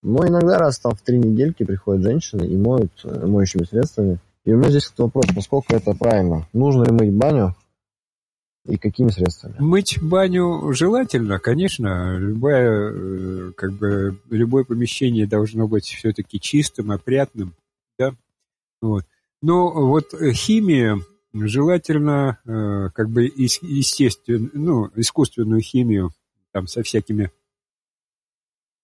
Но 0.02 0.26
иногда 0.26 0.58
раз 0.58 0.78
там 0.78 0.94
в 0.94 1.02
три 1.02 1.18
недельки 1.18 1.64
приходят 1.64 2.02
женщины 2.02 2.44
и 2.44 2.56
моют 2.56 2.92
э, 3.04 3.26
моющими 3.26 3.64
средствами. 3.64 4.18
И 4.44 4.52
у 4.52 4.56
меня 4.56 4.70
здесь 4.70 4.92
вопрос, 4.96 5.26
насколько 5.34 5.76
это 5.76 5.92
правильно? 5.92 6.46
Нужно 6.54 6.84
ли 6.84 6.92
мыть 6.92 7.12
баню 7.12 7.54
и 8.66 8.78
какими 8.78 9.10
средствами? 9.10 9.56
Мыть 9.58 9.98
баню 10.00 10.72
желательно, 10.72 11.38
конечно. 11.38 12.16
Любое, 12.16 12.92
э, 12.92 13.52
как 13.56 13.72
бы, 13.72 14.18
любое 14.30 14.64
помещение 14.64 15.26
должно 15.26 15.68
быть 15.68 15.84
все-таки 15.84 16.40
чистым, 16.40 16.92
опрятным. 16.92 17.52
Вот. 18.80 19.04
Но 19.42 19.70
вот 19.70 20.14
химия 20.32 20.98
желательно 21.32 22.38
э, 22.44 22.90
как 22.94 23.08
бы 23.10 23.24
естественно, 23.24 24.50
ну, 24.52 24.90
искусственную 24.96 25.60
химию 25.60 26.12
там 26.52 26.66
со 26.66 26.82
всякими 26.82 27.30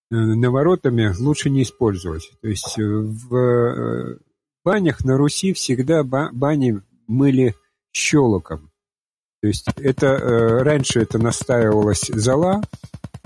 наворотами 0.09 1.13
лучше 1.19 1.51
не 1.51 1.63
использовать. 1.63 2.31
То 2.41 2.49
есть 2.49 2.79
в 2.79 4.19
банях 4.65 5.05
на 5.05 5.17
Руси 5.17 5.53
всегда 5.53 6.05
бани 6.05 6.81
мыли 7.09 7.57
щелоком. 7.93 8.71
То 9.43 9.49
есть 9.49 9.67
это 9.77 10.17
раньше 10.63 11.01
это 11.01 11.19
настаивалась 11.19 12.07
зола, 12.07 12.63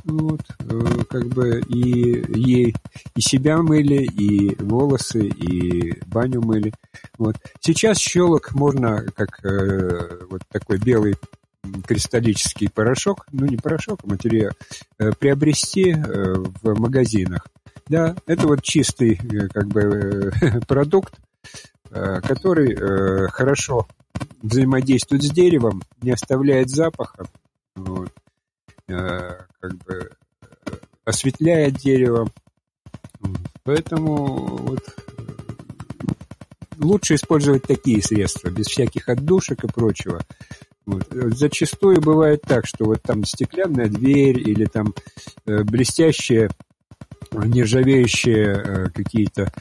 вот, 0.05 0.41
э, 0.61 1.05
как 1.09 1.27
бы 1.29 1.61
и 1.69 2.25
ей 2.39 2.75
и 3.15 3.21
себя 3.21 3.59
мыли, 3.59 4.05
и 4.05 4.55
волосы, 4.63 5.27
и 5.27 6.01
баню 6.07 6.43
мыли. 6.43 6.73
Вот. 7.19 7.37
Сейчас 7.61 7.99
щелок 7.99 8.53
можно, 8.55 9.05
как 9.15 9.45
э, 9.45 10.25
вот 10.31 10.43
такой 10.51 10.79
белый 10.79 11.17
кристаллический 11.87 12.71
порошок, 12.71 13.27
ну 13.33 13.47
не 13.47 13.57
порошок, 13.57 14.01
а 14.03 14.09
материал, 14.09 14.53
э, 14.99 15.13
приобрести 15.13 15.93
э, 15.93 16.35
в 16.63 16.79
магазинах. 16.79 17.47
Да, 17.89 18.15
это 18.27 18.47
вот 18.47 18.63
чистый 18.63 19.15
э, 19.15 19.49
как 19.49 19.67
бы 19.69 20.33
э, 20.41 20.61
продукт, 20.69 21.15
э, 21.91 22.21
который 22.21 22.73
э, 22.73 23.29
хорошо 23.29 23.89
взаимодействует 24.43 25.23
с 25.23 25.31
деревом, 25.31 25.83
не 26.03 26.13
оставляет 26.13 26.71
запаха. 26.71 27.27
Вот. 27.75 28.13
Э, 28.91 29.39
как 29.61 29.77
бы 29.85 30.11
э, 30.43 30.47
осветляет 31.05 31.75
дерево. 31.75 32.29
Поэтому 33.63 34.57
вот, 34.57 34.81
э, 35.19 35.23
лучше 36.79 37.15
использовать 37.15 37.63
такие 37.63 38.03
средства, 38.03 38.49
без 38.49 38.67
всяких 38.67 39.09
отдушек 39.09 39.65
и 39.65 39.69
прочего. 39.69 40.23
Вот. 40.87 41.07
Зачастую 41.11 42.01
бывает 42.01 42.43
так, 42.43 42.67
что 42.67 42.87
вот 42.87 43.03
там 43.03 43.25
стеклянная 43.25 43.89
дверь 43.89 44.41
или 44.41 44.65
там 44.65 44.95
блестящие 45.45 46.51
нержавеющие 47.33 48.91
какие-то 48.91 49.53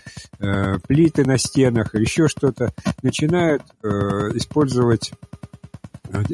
плиты 0.88 1.26
на 1.26 1.38
стенах, 1.38 1.94
еще 1.94 2.28
что-то, 2.30 2.74
начинают 3.04 3.62
использовать 3.84 5.12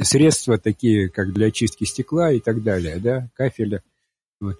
средства 0.03 0.57
такие, 0.57 1.09
как 1.09 1.33
для 1.33 1.47
очистки 1.47 1.83
стекла 1.83 2.31
и 2.31 2.39
так 2.39 2.63
далее, 2.63 2.97
да, 2.97 3.29
кафеля. 3.35 3.83
Вот. 4.39 4.57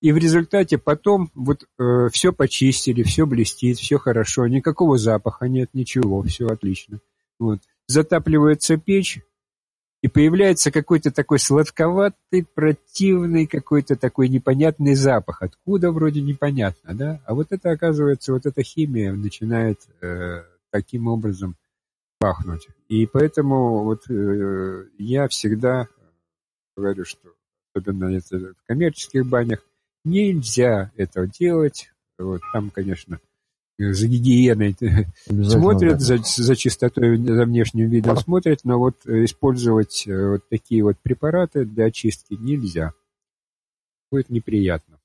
И 0.00 0.12
в 0.12 0.16
результате 0.16 0.78
потом 0.78 1.30
вот 1.34 1.64
э, 1.78 2.08
все 2.12 2.32
почистили, 2.32 3.02
все 3.02 3.26
блестит, 3.26 3.78
все 3.78 3.98
хорошо, 3.98 4.46
никакого 4.46 4.98
запаха 4.98 5.46
нет, 5.48 5.70
ничего, 5.72 6.22
все 6.22 6.46
отлично. 6.46 7.00
Вот. 7.38 7.60
Затапливается 7.86 8.76
печь, 8.76 9.20
и 10.02 10.08
появляется 10.08 10.72
какой-то 10.72 11.12
такой 11.12 11.38
сладковатый, 11.38 12.44
противный, 12.54 13.46
какой-то 13.46 13.94
такой 13.94 14.28
непонятный 14.28 14.96
запах. 14.96 15.42
Откуда 15.42 15.92
вроде 15.92 16.20
непонятно, 16.20 16.94
да? 16.94 17.22
А 17.24 17.34
вот 17.34 17.52
это, 17.52 17.70
оказывается, 17.70 18.32
вот 18.32 18.44
эта 18.44 18.64
химия 18.64 19.12
начинает 19.12 19.78
э, 20.00 20.42
таким 20.70 21.06
образом 21.06 21.56
пахнуть. 22.18 22.66
И 22.92 23.06
поэтому 23.06 23.84
вот 23.84 24.02
э, 24.10 24.84
я 24.98 25.26
всегда 25.28 25.88
говорю, 26.76 27.06
что 27.06 27.30
особенно 27.72 28.14
это 28.14 28.36
в 28.36 28.66
коммерческих 28.66 29.26
банях 29.26 29.64
нельзя 30.04 30.92
этого 30.96 31.26
делать. 31.26 31.90
Вот 32.18 32.42
там, 32.52 32.68
конечно, 32.68 33.18
за 33.78 34.06
гигиеной 34.06 34.76
смотрят, 35.42 36.02
за, 36.02 36.18
за 36.18 36.54
чистотой, 36.54 37.16
за 37.16 37.46
внешним 37.46 37.88
видом 37.88 38.18
смотрят, 38.18 38.60
но 38.64 38.78
вот 38.78 39.06
использовать 39.06 40.06
э, 40.06 40.28
вот 40.28 40.46
такие 40.50 40.84
вот 40.84 40.98
препараты 40.98 41.64
для 41.64 41.86
очистки 41.86 42.34
нельзя. 42.34 42.92
Будет 44.10 44.28
неприятно. 44.28 45.00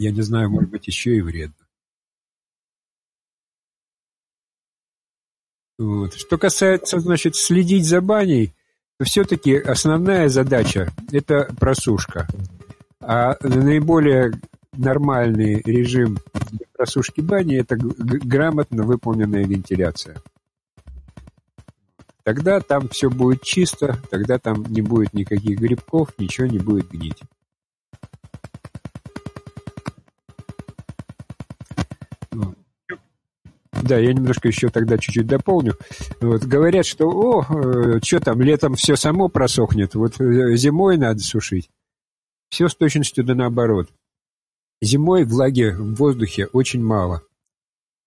Я 0.00 0.10
не 0.10 0.22
знаю, 0.22 0.50
может 0.50 0.70
быть, 0.70 0.88
еще 0.88 1.16
и 1.16 1.20
вредно. 1.20 1.65
Вот. 5.78 6.14
Что 6.14 6.38
касается, 6.38 7.00
значит, 7.00 7.36
следить 7.36 7.86
за 7.86 8.00
баней, 8.00 8.54
то 8.98 9.04
все-таки 9.04 9.56
основная 9.56 10.28
задача– 10.28 10.90
это 11.12 11.52
просушка. 11.58 12.26
А 13.00 13.36
наиболее 13.42 14.32
нормальный 14.72 15.60
режим 15.64 16.18
для 16.50 16.66
просушки 16.72 17.20
бани– 17.20 17.56
это 17.58 17.76
грамотно 17.76 18.84
выполненная 18.84 19.44
вентиляция. 19.44 20.16
Тогда 22.22 22.60
там 22.60 22.88
все 22.88 23.08
будет 23.08 23.42
чисто, 23.42 24.00
тогда 24.10 24.38
там 24.38 24.64
не 24.64 24.82
будет 24.82 25.12
никаких 25.12 25.60
грибков, 25.60 26.08
ничего 26.18 26.46
не 26.48 26.58
будет 26.58 26.88
гнить. 26.90 27.20
Да, 33.86 33.98
я 33.98 34.12
немножко 34.12 34.48
еще 34.48 34.68
тогда 34.68 34.98
чуть-чуть 34.98 35.26
дополню. 35.26 35.74
Вот, 36.20 36.44
говорят, 36.44 36.86
что, 36.86 37.06
о, 37.08 37.44
э, 37.48 38.00
что 38.02 38.20
там, 38.20 38.40
летом 38.40 38.74
все 38.74 38.96
само 38.96 39.28
просохнет, 39.28 39.94
вот 39.94 40.20
э, 40.20 40.56
зимой 40.56 40.96
надо 40.96 41.20
сушить. 41.20 41.70
Все 42.48 42.68
с 42.68 42.74
точностью 42.74 43.24
да 43.24 43.34
наоборот. 43.34 43.88
Зимой 44.82 45.24
влаги 45.24 45.74
в 45.76 45.94
воздухе 45.94 46.46
очень 46.46 46.82
мало. 46.82 47.22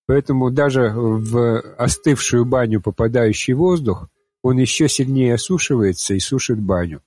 Поэтому 0.06 0.50
даже 0.50 0.92
в 0.94 1.60
остывшую 1.78 2.46
баню 2.46 2.82
попадающий 2.82 3.54
воздух, 3.54 4.10
он 4.42 4.58
еще 4.58 4.89
сильнее 4.89 5.36
осушивается 5.36 6.13
и 6.13 6.20
сушит 6.20 6.60
баню. 6.60 7.02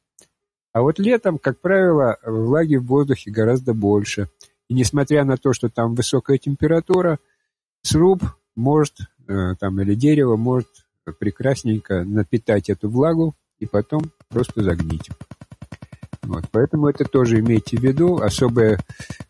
А 0.73 0.83
вот 0.83 0.99
летом, 0.99 1.39
как 1.39 1.61
правило, 1.61 2.19
влаги 2.25 2.77
в 2.77 2.87
воздухе 2.87 3.31
гораздо 3.31 3.75
больше. 3.75 4.29
И 4.69 4.75
несмотря 4.75 5.25
на 5.25 5.37
то, 5.37 5.53
что 5.53 5.69
там 5.69 5.95
высокая 5.95 6.39
температура, 6.39 7.19
сруб 7.83 8.23
может, 8.57 8.99
э, 9.29 9.55
там, 9.59 9.81
или 9.81 9.95
дерево 9.95 10.37
может 10.37 10.69
прекрасненько 11.19 12.05
напитать 12.05 12.71
эту 12.71 12.89
влагу 12.89 13.35
и 13.59 13.67
потом 13.67 14.11
просто 14.29 14.63
загнить. 14.63 15.11
Вот, 16.23 16.45
поэтому 16.53 16.89
это 16.89 17.05
тоже 17.05 17.41
имейте 17.41 17.77
в 17.77 17.81
виду. 17.81 18.19
Особое 18.19 18.79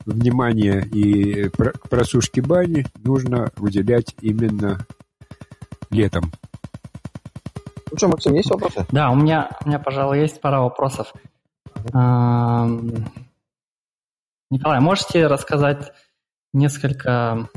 внимание 0.04 0.86
и 0.86 1.48
к 1.48 1.88
просушке 1.88 2.42
бани 2.42 2.84
нужно 3.02 3.50
уделять 3.56 4.14
именно 4.20 4.86
летом. 5.90 6.30
Ну 7.90 7.96
что, 7.96 8.08
Максим, 8.08 8.34
есть 8.34 8.50
вопросы? 8.50 8.86
Да, 8.90 9.10
у 9.10 9.14
меня, 9.14 9.50
у 9.64 9.68
меня, 9.68 9.78
пожалуй, 9.78 10.20
есть 10.20 10.40
пара 10.40 10.60
вопросов. 10.60 11.12
Николай, 14.50 14.80
можете 14.80 15.26
рассказать 15.26 15.92
несколько 16.52 17.48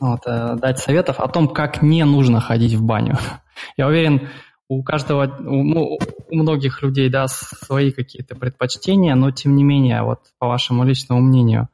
вот, 0.00 0.20
э, 0.26 0.56
дать 0.56 0.78
советов 0.78 1.20
о 1.20 1.28
том, 1.28 1.48
как 1.48 1.82
не 1.82 2.04
нужно 2.04 2.40
ходить 2.40 2.74
в 2.74 2.82
баню. 2.82 3.18
Я 3.76 3.86
уверен, 3.86 4.28
у 4.68 4.82
каждого, 4.82 5.26
у, 5.26 5.62
ну, 5.62 5.98
у 6.28 6.34
многих 6.34 6.82
людей, 6.82 7.10
да, 7.10 7.28
свои 7.28 7.92
какие-то 7.92 8.34
предпочтения, 8.34 9.14
но 9.14 9.30
тем 9.30 9.54
не 9.56 9.64
менее, 9.64 10.02
вот 10.02 10.20
по 10.38 10.46
вашему 10.48 10.84
личному 10.84 11.20
мнению, 11.20 11.68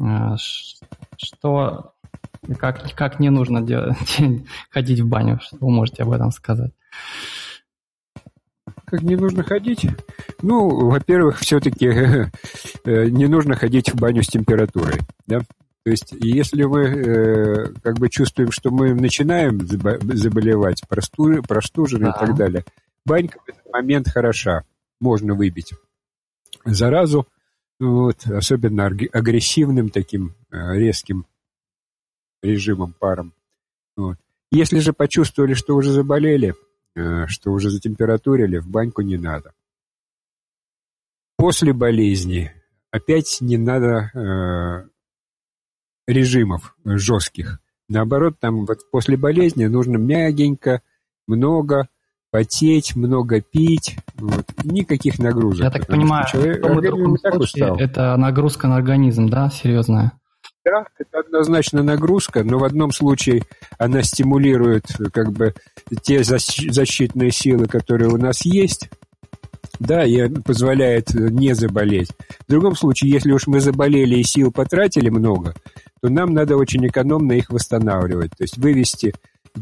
э, 0.00 0.36
что 1.16 1.92
как, 2.58 2.92
как 2.94 3.20
не 3.20 3.30
нужно 3.30 3.62
делать, 3.62 4.18
ходить 4.70 5.00
в 5.00 5.08
баню, 5.08 5.40
что 5.42 5.58
вы 5.60 5.70
можете 5.70 6.02
об 6.02 6.12
этом 6.12 6.30
сказать? 6.30 6.72
Как 8.84 9.02
не 9.02 9.16
нужно 9.16 9.42
ходить? 9.42 9.86
Ну, 10.42 10.88
во-первых, 10.88 11.38
все-таки 11.38 11.86
э, 12.84 13.06
не 13.06 13.26
нужно 13.26 13.56
ходить 13.56 13.92
в 13.92 13.96
баню 13.96 14.22
с 14.22 14.28
температурой, 14.28 15.00
да, 15.26 15.40
то 15.86 15.90
есть, 15.90 16.10
если 16.18 16.64
мы 16.64 16.82
э, 16.82 17.72
как 17.80 18.00
бы 18.00 18.08
чувствуем, 18.10 18.50
что 18.50 18.72
мы 18.72 18.92
начинаем 18.92 19.60
заболевать, 19.60 20.82
просту, 20.88 21.40
простужены 21.44 22.06
да. 22.06 22.10
и 22.10 22.26
так 22.26 22.34
далее, 22.34 22.64
банька 23.04 23.38
в 23.38 23.48
этот 23.48 23.72
момент 23.72 24.08
хороша, 24.08 24.64
можно 25.00 25.34
выбить 25.36 25.74
заразу, 26.64 27.28
вот, 27.78 28.26
особенно 28.26 28.86
агрессивным 28.86 29.90
таким 29.90 30.34
э, 30.50 30.74
резким 30.74 31.24
режимом, 32.42 32.92
паром. 32.92 33.32
Вот. 33.96 34.16
Если 34.50 34.80
же 34.80 34.92
почувствовали, 34.92 35.54
что 35.54 35.76
уже 35.76 35.92
заболели, 35.92 36.56
э, 36.96 37.28
что 37.28 37.52
уже 37.52 37.70
затемпературили, 37.70 38.58
в 38.58 38.66
баньку 38.68 39.02
не 39.02 39.18
надо. 39.18 39.52
После 41.36 41.72
болезни 41.72 42.50
опять 42.90 43.38
не 43.40 43.56
надо 43.56 44.10
э, 44.12 44.95
режимов 46.06 46.76
жестких. 46.84 47.60
Наоборот, 47.88 48.34
там 48.40 48.66
вот 48.66 48.78
после 48.90 49.16
болезни 49.16 49.66
нужно 49.66 49.96
мягенько, 49.96 50.82
много 51.26 51.88
потеть, 52.30 52.96
много 52.96 53.40
пить, 53.40 53.96
вот. 54.16 54.44
никаких 54.64 55.18
нагрузок. 55.18 55.64
Я 55.64 55.70
так 55.70 55.86
понимаю, 55.86 56.26
человек, 56.30 56.58
в 56.58 56.68
том 56.68 56.78
и 56.78 56.82
другом 56.82 57.16
случае 57.16 57.76
это 57.78 58.16
нагрузка 58.16 58.68
на 58.68 58.76
организм, 58.76 59.28
да, 59.28 59.48
серьезная? 59.50 60.12
Да, 60.64 60.84
это 60.98 61.20
однозначно 61.20 61.82
нагрузка, 61.82 62.42
но 62.42 62.58
в 62.58 62.64
одном 62.64 62.90
случае 62.90 63.44
она 63.78 64.02
стимулирует 64.02 64.84
как 65.12 65.32
бы 65.32 65.54
те 66.02 66.24
защитные 66.24 67.30
силы, 67.30 67.68
которые 67.68 68.10
у 68.10 68.16
нас 68.16 68.44
есть, 68.44 68.90
да, 69.78 70.04
и 70.04 70.28
позволяет 70.28 71.14
не 71.14 71.54
заболеть. 71.54 72.10
В 72.46 72.50
другом 72.50 72.74
случае, 72.74 73.12
если 73.12 73.30
уж 73.30 73.46
мы 73.46 73.60
заболели 73.60 74.16
и 74.16 74.24
сил 74.24 74.50
потратили 74.50 75.08
много, 75.08 75.54
то 76.00 76.08
нам 76.08 76.32
надо 76.34 76.56
очень 76.56 76.86
экономно 76.86 77.32
их 77.32 77.50
восстанавливать. 77.50 78.32
То 78.36 78.44
есть 78.44 78.58
вывести 78.58 79.14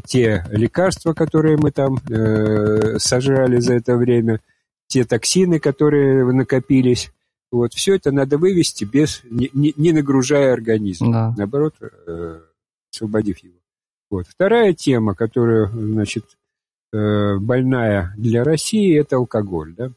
те 0.05 0.45
лекарства, 0.51 1.13
которые 1.13 1.57
мы 1.57 1.71
там 1.71 1.97
э, 2.09 2.97
сожрали 2.99 3.59
за 3.59 3.75
это 3.75 3.95
время, 3.95 4.41
те 4.87 5.05
токсины, 5.05 5.59
которые 5.59 6.25
накопились, 6.31 7.11
вот, 7.51 7.73
все 7.73 7.95
это 7.95 8.11
надо 8.11 8.37
вывести 8.37 8.83
без, 8.83 9.21
не, 9.23 9.49
не, 9.53 9.73
не 9.77 9.93
нагружая 9.93 10.53
организм. 10.53 11.11
Да. 11.11 11.33
Наоборот, 11.37 11.75
э, 11.79 12.41
освободив 12.91 13.37
его. 13.39 13.55
Вот. 14.09 14.27
Вторая 14.27 14.73
тема, 14.73 15.15
которая, 15.15 15.67
значит, 15.67 16.25
э, 16.91 17.37
больная 17.37 18.13
для 18.17 18.43
России, 18.43 18.99
это 18.99 19.15
алкоголь, 19.15 19.73
да. 19.73 19.91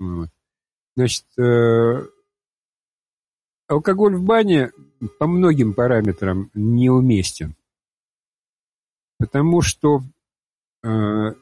Вот. 0.00 0.28
Значит, 0.96 1.24
э, 1.38 2.04
алкоголь 3.68 4.16
в 4.16 4.22
бане 4.22 4.72
по 5.18 5.26
многим 5.26 5.74
параметрам 5.74 6.50
неуместен. 6.54 7.54
Потому 9.18 9.62
что 9.62 10.02
э, 10.84 11.32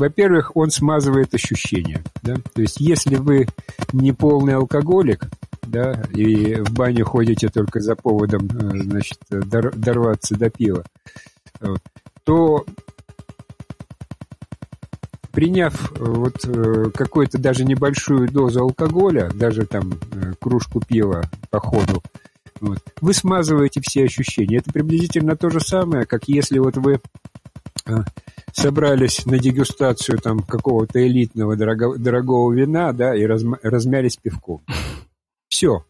во-первых, 0.00 0.56
он 0.56 0.70
смазывает 0.70 1.34
ощущения. 1.34 2.02
Да? 2.22 2.36
То 2.54 2.62
есть, 2.62 2.80
если 2.80 3.16
вы 3.16 3.46
не 3.92 4.12
полный 4.12 4.54
алкоголик, 4.54 5.28
да, 5.62 6.02
и 6.14 6.54
в 6.54 6.72
баню 6.72 7.04
ходите 7.04 7.48
только 7.48 7.80
за 7.80 7.94
поводом, 7.96 8.46
э, 8.46 8.82
значит, 8.82 9.18
дорваться 9.28 10.36
до 10.36 10.48
пива, 10.50 10.84
то 12.24 12.64
приняв 15.32 15.92
э, 15.92 16.02
вот 16.02 16.44
э, 16.46 16.90
какую-то 16.94 17.38
даже 17.38 17.64
небольшую 17.64 18.28
дозу 18.30 18.62
алкоголя, 18.62 19.30
даже 19.34 19.66
там 19.66 19.92
кружку 20.40 20.80
пива 20.80 21.30
по 21.50 21.60
ходу, 21.60 22.02
вот, 22.60 22.78
вы 23.00 23.14
смазываете 23.14 23.80
все 23.82 24.04
ощущения. 24.04 24.58
Это 24.58 24.72
приблизительно 24.72 25.36
то 25.36 25.50
же 25.50 25.60
самое, 25.60 26.06
как 26.06 26.28
если 26.28 26.58
вот 26.58 26.76
вы 26.76 27.00
собрались 28.52 29.24
на 29.26 29.38
дегустацию 29.38 30.18
там 30.18 30.40
какого-то 30.40 31.04
элитного 31.06 31.56
дорого, 31.56 31.96
дорогого 31.96 32.52
вина, 32.52 32.92
да, 32.92 33.14
и 33.14 33.24
разм, 33.24 33.56
размялись 33.62 34.16
пивком. 34.16 34.62
Все. 35.48 35.84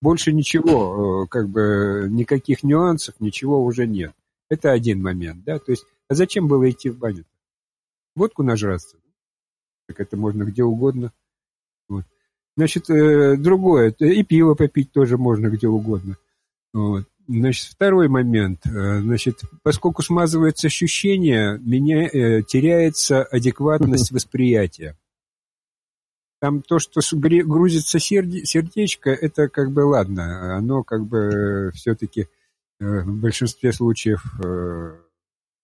Больше 0.00 0.32
ничего, 0.32 1.24
э, 1.24 1.26
как 1.28 1.48
бы 1.48 2.06
никаких 2.08 2.62
нюансов, 2.62 3.16
ничего 3.20 3.64
уже 3.64 3.86
нет. 3.86 4.12
Это 4.48 4.70
один 4.70 5.02
момент, 5.02 5.44
да. 5.44 5.58
То 5.58 5.72
есть, 5.72 5.84
а 6.08 6.14
зачем 6.14 6.46
было 6.46 6.70
идти 6.70 6.88
в 6.88 6.98
баню? 6.98 7.24
Водку 8.14 8.42
нажраться. 8.42 8.96
Так 9.88 10.00
это 10.00 10.16
можно 10.16 10.44
где 10.44 10.62
угодно. 10.62 11.12
Значит, 12.58 12.90
э, 12.90 13.36
другое, 13.36 13.94
и 14.00 14.24
пиво 14.24 14.54
попить 14.54 14.90
тоже 14.90 15.16
можно 15.16 15.46
где 15.46 15.68
угодно. 15.68 16.16
Вот. 16.72 17.04
Значит, 17.28 17.66
второй 17.70 18.08
момент. 18.08 18.66
Э, 18.66 18.98
значит, 18.98 19.42
поскольку 19.62 20.02
смазывается 20.02 20.66
ощущение, 20.66 21.60
меня 21.60 22.08
э, 22.08 22.42
теряется 22.42 23.22
адекватность 23.22 24.10
восприятия. 24.10 24.98
Там 26.40 26.62
то, 26.62 26.80
что 26.80 27.00
грузится 27.12 28.00
сердечко, 28.00 29.10
это 29.10 29.48
как 29.48 29.70
бы 29.70 29.82
ладно. 29.82 30.56
Оно 30.56 30.82
как 30.82 31.06
бы 31.06 31.70
все-таки 31.76 32.26
э, 32.80 33.02
в 33.02 33.20
большинстве 33.20 33.72
случаев 33.72 34.24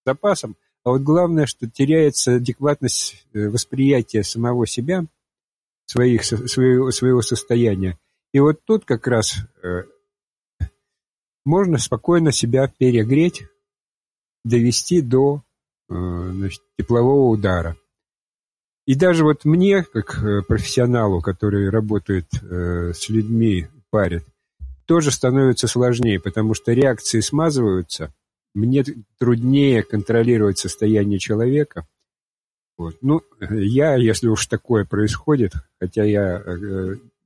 запасом. 0.07 0.55
А 0.85 0.91
вот 0.91 1.03
главное, 1.03 1.47
что 1.47 1.69
теряется 1.69 2.37
адекватность 2.37 3.27
восприятия 3.35 4.23
самого 4.23 4.69
себя, 4.69 5.07
своих, 5.87 6.25
своего, 6.25 6.90
своего 6.90 7.23
состояния. 7.23 7.99
И 8.33 8.40
вот 8.40 8.61
тут 8.64 8.85
как 8.85 9.07
раз 9.07 9.37
можно 11.44 11.79
спокойно 11.79 12.33
себя 12.33 12.68
перегреть, 12.68 13.44
довести 14.44 15.01
до 15.01 15.42
э, 15.88 15.94
значит, 15.94 16.62
теплового 16.79 17.31
удара. 17.31 17.77
И 18.87 18.94
даже 18.94 19.25
вот 19.25 19.44
мне, 19.44 19.83
как 19.83 20.23
э, 20.23 20.42
профессионалу, 20.42 21.20
который 21.20 21.70
работает 21.70 22.27
э, 22.42 22.92
с 22.94 23.09
людьми, 23.09 23.68
парит, 23.90 24.25
тоже 24.87 25.11
становится 25.11 25.66
сложнее, 25.66 26.20
потому 26.20 26.53
что 26.55 26.73
реакции 26.73 27.20
смазываются, 27.20 28.12
мне 28.55 28.85
труднее 29.18 29.83
контролировать 29.83 30.59
состояние 30.59 31.18
человека. 31.18 31.87
Вот. 32.77 32.97
Ну, 33.03 33.23
я, 33.51 33.95
если 33.97 34.27
уж 34.29 34.47
такое 34.47 34.85
происходит, 34.85 35.53
хотя 35.81 36.05
я, 36.05 36.43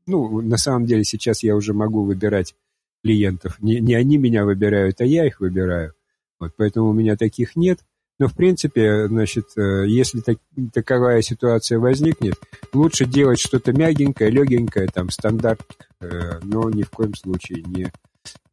ну, 0.07 0.41
на 0.41 0.57
самом 0.57 0.87
деле 0.87 1.05
сейчас 1.05 1.43
я 1.43 1.57
уже 1.57 1.73
могу 1.73 2.05
выбирать 2.05 2.55
клиентов. 3.03 3.61
Не, 3.61 3.81
не 3.81 3.95
они 3.95 4.19
меня 4.19 4.45
выбирают, 4.45 5.01
а 5.01 5.05
я 5.05 5.27
их 5.27 5.41
выбираю. 5.41 5.95
Вот, 6.39 6.53
поэтому 6.57 6.91
у 6.91 6.93
меня 6.93 7.17
таких 7.17 7.57
нет. 7.57 7.81
Но, 8.19 8.27
в 8.27 8.35
принципе, 8.35 9.07
значит, 9.07 9.47
э, 9.57 9.85
если 9.87 10.21
так, 10.21 10.39
таковая 10.73 11.23
ситуация 11.23 11.79
возникнет, 11.79 12.35
лучше 12.73 13.05
делать 13.05 13.39
что-то 13.39 13.73
мягенькое, 13.73 14.31
легенькое, 14.31 14.89
там, 14.89 15.11
стандарт, 15.11 15.61
э, 16.01 16.41
но 16.43 16.69
ни 16.69 16.83
в 16.83 16.91
коем 16.91 17.15
случае 17.15 17.63
не 17.63 17.93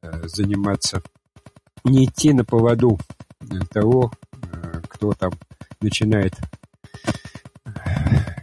э, 0.04 0.28
заниматься, 0.28 1.02
не 1.84 2.06
идти 2.06 2.34
на 2.34 2.46
поводу 2.46 3.00
того, 3.72 4.12
кто 4.88 5.14
там 5.14 5.34
начинает, 5.82 6.34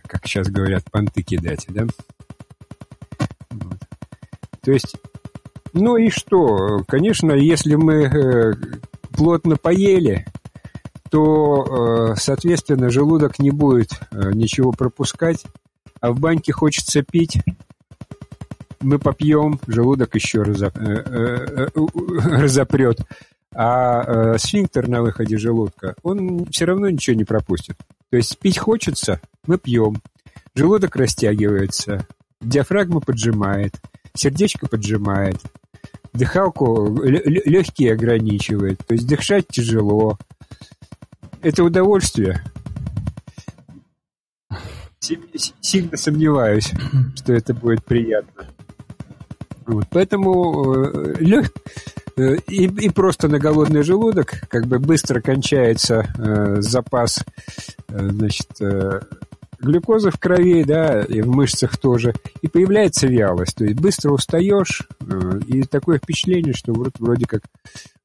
как 0.07 0.27
сейчас 0.27 0.49
говорят, 0.49 0.85
понты 0.91 1.23
кидать, 1.23 1.67
да? 1.69 1.87
Вот. 3.51 3.79
То 4.63 4.73
есть 4.73 4.97
ну 5.73 5.97
и 5.97 6.11
что? 6.11 6.85
Конечно, 6.87 7.33
если 7.33 7.77
мы 7.77 8.05
э, 8.05 8.53
плотно 9.11 9.57
поели, 9.57 10.27
то, 11.11 12.13
э, 12.13 12.15
соответственно, 12.19 12.91
желудок 12.91 13.39
не 13.39 13.51
будет 13.51 13.89
э, 14.11 14.33
ничего 14.33 14.73
пропускать, 14.73 15.45
а 16.01 16.13
в 16.13 16.21
баньке 16.21 16.53
хочется 16.53 17.03
пить, 17.03 17.39
мы 18.81 18.99
попьем, 18.99 19.61
желудок 19.67 20.15
еще 20.15 20.43
разоп... 20.43 20.77
разопрет. 21.77 23.01
А 23.55 24.39
сфинктер 24.39 24.89
на 24.89 25.03
выходе 25.03 25.37
желудка, 25.37 25.95
он 26.03 26.47
все 26.47 26.65
равно 26.65 26.89
ничего 26.89 27.15
не 27.15 27.25
пропустит. 27.25 27.77
То 28.13 28.19
есть 28.19 28.39
пить 28.39 28.59
хочется, 28.59 29.23
мы 29.47 29.57
пьем. 29.57 29.97
Желудок 30.55 30.97
растягивается, 30.97 32.07
диафрагма 32.43 33.01
поджимает, 33.01 33.81
сердечко 34.15 34.69
поджимает, 34.69 35.41
дыхалку 36.13 37.03
легкие 37.03 37.95
ограничивает, 37.95 38.87
то 38.87 38.93
есть 38.93 39.07
дышать 39.07 39.49
тяжело. 39.49 40.19
Это 41.41 41.65
удовольствие. 41.65 42.45
Сильно 45.01 45.97
сомневаюсь, 45.97 46.71
что 47.17 47.33
это 47.33 47.55
будет 47.55 47.83
приятно. 47.83 48.47
Вот. 49.65 49.87
Поэтому 49.89 50.75
э, 50.75 51.15
лег... 51.19 51.51
Э, 52.17 52.37
и, 52.49 52.67
и 52.67 52.91
просто 52.91 53.29
на 53.29 53.39
голодный 53.39 53.83
желудок 53.83 54.35
как 54.49 54.67
бы 54.67 54.79
быстро 54.79 55.21
кончается 55.21 56.07
э, 56.19 56.61
запас 56.61 57.25
э, 57.89 58.09
значит, 58.11 58.49
э, 58.61 59.01
глюкоза 59.63 60.11
в 60.11 60.19
крови, 60.19 60.65
да, 60.65 61.03
и 61.03 61.23
в 61.23 61.29
мышцах 61.29 61.79
тоже, 61.79 62.13
и 62.43 62.49
появляется 62.49 63.07
вялость, 63.07 63.57
то 63.57 63.65
есть 63.65 63.81
быстро 63.81 64.11
устаешь, 64.11 64.83
э, 65.01 65.41
и 65.47 65.63
такое 65.63 65.99
впечатление, 65.99 66.53
что 66.53 66.73
вот 66.73 66.99
вроде 66.99 67.27
как 67.27 67.43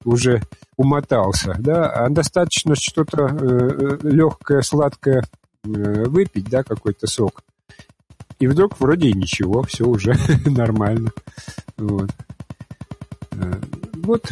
уже 0.05 0.41
умотался, 0.77 1.55
да, 1.59 1.89
а 1.89 2.09
достаточно 2.09 2.75
что-то 2.75 3.27
э, 3.27 3.97
э, 4.03 4.07
легкое, 4.07 4.61
сладкое 4.61 5.23
выпить, 5.63 6.49
да, 6.49 6.63
какой-то 6.63 7.07
сок, 7.07 7.43
и 8.39 8.47
вдруг 8.47 8.79
вроде 8.79 9.09
и 9.09 9.13
ничего, 9.13 9.63
все 9.63 9.85
уже 9.85 10.15
нормально, 10.45 11.11
вот. 11.77 12.11
Вот 14.07 14.31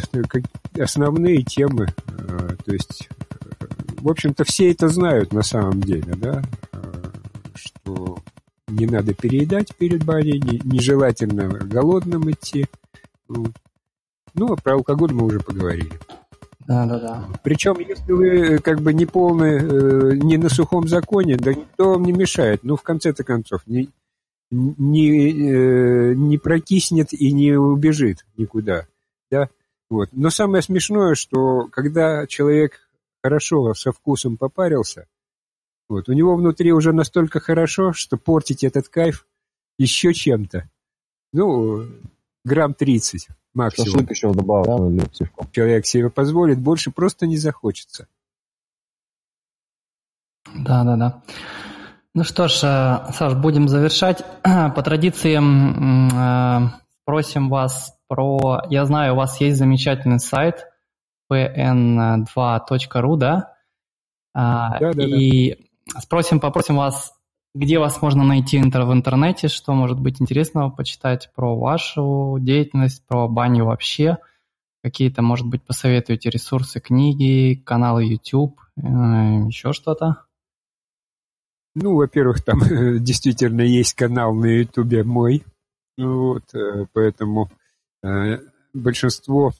основные 0.78 1.42
темы, 1.42 1.86
то 2.64 2.72
есть, 2.72 3.10
в 3.98 4.08
общем-то, 4.08 4.44
все 4.44 4.72
это 4.72 4.88
знают 4.88 5.34
на 5.34 5.42
самом 5.42 5.82
деле, 5.82 6.14
да, 6.16 6.42
что 7.54 8.18
не 8.68 8.86
надо 8.86 9.12
переедать 9.12 9.76
перед 9.76 10.02
баней, 10.02 10.40
нежелательно 10.64 11.48
голодным 11.48 12.30
идти. 12.30 12.66
Ну, 13.28 14.52
а 14.52 14.56
про 14.56 14.76
алкоголь 14.76 15.12
мы 15.12 15.26
уже 15.26 15.40
поговорили. 15.40 15.92
Да, 16.66 16.86
да, 16.86 16.98
да. 16.98 17.24
Причем, 17.44 17.78
если 17.78 18.12
вы 18.12 18.58
как 18.58 18.80
бы 18.80 18.94
не 18.94 19.04
полный, 19.04 19.58
э, 19.58 20.16
не 20.16 20.38
на 20.38 20.48
сухом 20.48 20.88
законе, 20.88 21.36
да 21.36 21.52
никто 21.52 21.90
вам 21.90 22.04
не 22.04 22.12
мешает. 22.12 22.64
Ну, 22.64 22.76
в 22.76 22.82
конце-то 22.82 23.24
концов, 23.24 23.60
не, 23.66 23.90
не, 24.50 25.30
э, 25.30 26.14
не 26.14 26.38
прокиснет 26.38 27.12
и 27.12 27.30
не 27.30 27.52
убежит 27.52 28.26
никуда. 28.38 28.86
да, 29.30 29.48
вот. 29.88 30.08
Но 30.12 30.30
самое 30.30 30.62
смешное, 30.62 31.14
что 31.14 31.68
когда 31.68 32.26
человек 32.26 32.88
хорошо 33.22 33.74
со 33.74 33.92
вкусом 33.92 34.36
попарился, 34.36 35.06
вот, 35.88 36.08
у 36.08 36.12
него 36.12 36.34
внутри 36.34 36.72
уже 36.72 36.92
настолько 36.92 37.38
хорошо, 37.40 37.92
что 37.92 38.16
портить 38.16 38.64
этот 38.64 38.88
кайф 38.88 39.26
еще 39.78 40.12
чем-то. 40.12 40.68
Ну, 41.32 41.84
грамм 42.44 42.74
30 42.74 43.28
максимум. 43.54 43.90
Шашлык 43.90 44.10
еще 44.10 44.32
добавил, 44.32 44.90
да, 44.90 45.04
Человек 45.52 45.86
себе 45.86 46.10
позволит, 46.10 46.58
больше 46.58 46.90
просто 46.90 47.26
не 47.26 47.36
захочется. 47.36 48.08
Да, 50.54 50.84
да, 50.84 50.96
да. 50.96 51.22
Ну 52.14 52.24
что 52.24 52.48
ж, 52.48 52.62
э, 52.62 53.12
Саш, 53.12 53.34
будем 53.34 53.68
завершать. 53.68 54.24
По 54.42 54.82
традиции 54.82 55.36
э, 55.36 56.70
спросим 57.02 57.48
вас 57.48 57.95
про... 58.08 58.62
Я 58.70 58.84
знаю, 58.84 59.14
у 59.14 59.16
вас 59.16 59.40
есть 59.40 59.56
замечательный 59.56 60.18
сайт 60.18 60.66
pn2.ru, 61.32 63.16
да? 63.16 63.54
А, 64.34 64.78
да, 64.78 64.92
да, 64.92 65.02
и 65.04 65.56
да. 65.92 66.00
спросим, 66.00 66.40
попросим 66.40 66.76
вас, 66.76 67.14
где 67.54 67.78
вас 67.78 68.02
можно 68.02 68.22
найти 68.22 68.60
в 68.60 68.92
интернете, 68.92 69.48
что 69.48 69.72
может 69.72 69.98
быть 69.98 70.20
интересного 70.20 70.70
почитать 70.70 71.30
про 71.34 71.56
вашу 71.58 72.36
деятельность, 72.38 73.06
про 73.06 73.28
баню 73.28 73.64
вообще, 73.64 74.18
какие-то, 74.82 75.22
может 75.22 75.46
быть, 75.46 75.62
посоветуете 75.64 76.30
ресурсы, 76.30 76.80
книги, 76.80 77.54
каналы 77.64 78.04
YouTube, 78.04 78.60
э, 78.76 78.82
еще 78.82 79.72
что-то? 79.72 80.26
Ну, 81.74 81.96
во-первых, 81.96 82.44
там 82.44 82.60
действительно 83.00 83.62
есть 83.62 83.94
канал 83.94 84.34
на 84.34 84.46
Ютубе 84.46 85.02
мой, 85.02 85.44
вот, 85.98 86.54
э, 86.54 86.86
поэтому 86.92 87.50
большинство 88.72 89.52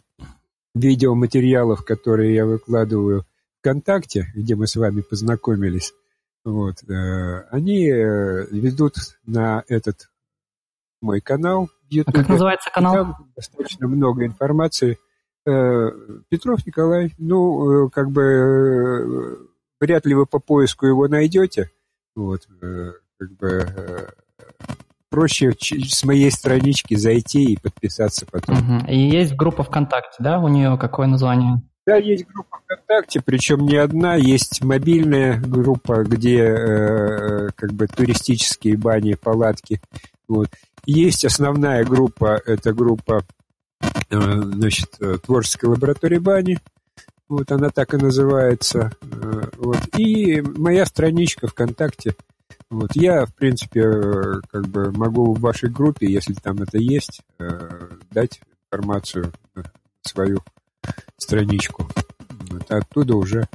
видеоматериалов, 0.74 1.84
которые 1.84 2.34
я 2.34 2.46
выкладываю 2.46 3.24
ВКонтакте, 3.60 4.26
где 4.34 4.54
мы 4.54 4.66
с 4.66 4.76
вами 4.76 5.00
познакомились, 5.00 5.92
вот, 6.44 6.82
э, 6.88 7.40
они 7.50 7.86
ведут 7.86 8.94
на 9.24 9.64
этот 9.68 10.10
мой 11.00 11.20
канал 11.20 11.68
в 11.88 11.92
YouTube. 11.92 12.14
А 12.14 12.18
как 12.18 12.28
называется 12.28 12.70
канал? 12.72 12.94
там 12.94 13.32
достаточно 13.34 13.88
много 13.88 14.26
информации. 14.26 14.98
Петров 15.44 16.66
Николай, 16.66 17.14
ну, 17.18 17.88
как 17.90 18.10
бы 18.10 19.46
вряд 19.80 20.06
ли 20.06 20.14
вы 20.14 20.26
по 20.26 20.38
поиску 20.38 20.86
его 20.86 21.08
найдете, 21.08 21.70
вот, 22.14 22.48
э, 22.62 22.92
как 23.18 23.32
бы 23.36 23.48
э, 23.48 24.08
проще 25.16 25.54
с 25.58 26.04
моей 26.04 26.30
странички 26.30 26.94
зайти 26.94 27.54
и 27.54 27.56
подписаться 27.56 28.26
потом. 28.30 28.58
Угу. 28.58 28.90
И 28.90 28.98
есть 28.98 29.34
группа 29.34 29.64
ВКонтакте, 29.64 30.18
да? 30.18 30.38
У 30.40 30.48
нее 30.48 30.76
какое 30.76 31.06
название? 31.06 31.62
Да, 31.86 31.96
есть 31.96 32.26
группа 32.26 32.58
ВКонтакте, 32.58 33.22
причем 33.24 33.64
не 33.64 33.76
одна, 33.76 34.16
есть 34.16 34.62
мобильная 34.62 35.40
группа, 35.40 36.04
где 36.04 36.42
э, 36.42 37.48
как 37.56 37.72
бы 37.72 37.86
туристические 37.86 38.76
бани, 38.76 39.14
палатки. 39.14 39.80
Вот. 40.28 40.48
Есть 40.84 41.24
основная 41.24 41.82
группа, 41.86 42.38
это 42.44 42.74
группа 42.74 43.24
э, 44.10 44.20
значит, 44.20 44.98
творческой 45.24 45.70
лаборатории 45.70 46.18
бани. 46.18 46.58
Вот 47.26 47.50
она 47.50 47.70
так 47.70 47.94
и 47.94 47.96
называется. 47.96 48.92
Э, 49.00 49.44
вот. 49.56 49.78
И 49.96 50.42
моя 50.42 50.84
страничка 50.84 51.46
ВКонтакте. 51.46 52.14
Вот. 52.70 52.90
Я, 52.94 53.26
в 53.26 53.34
принципе, 53.34 53.80
э, 53.80 54.40
как 54.48 54.66
бы 54.68 54.92
могу 54.92 55.34
в 55.34 55.40
вашей 55.40 55.70
группе, 55.70 56.10
если 56.10 56.34
там 56.34 56.62
это 56.62 56.78
есть, 56.78 57.22
э, 57.38 57.90
дать 58.10 58.40
информацию 58.70 59.32
свою 60.02 60.38
страничку. 61.16 61.88
Вот. 62.50 62.70
Оттуда 62.70 63.16
уже 63.16 63.48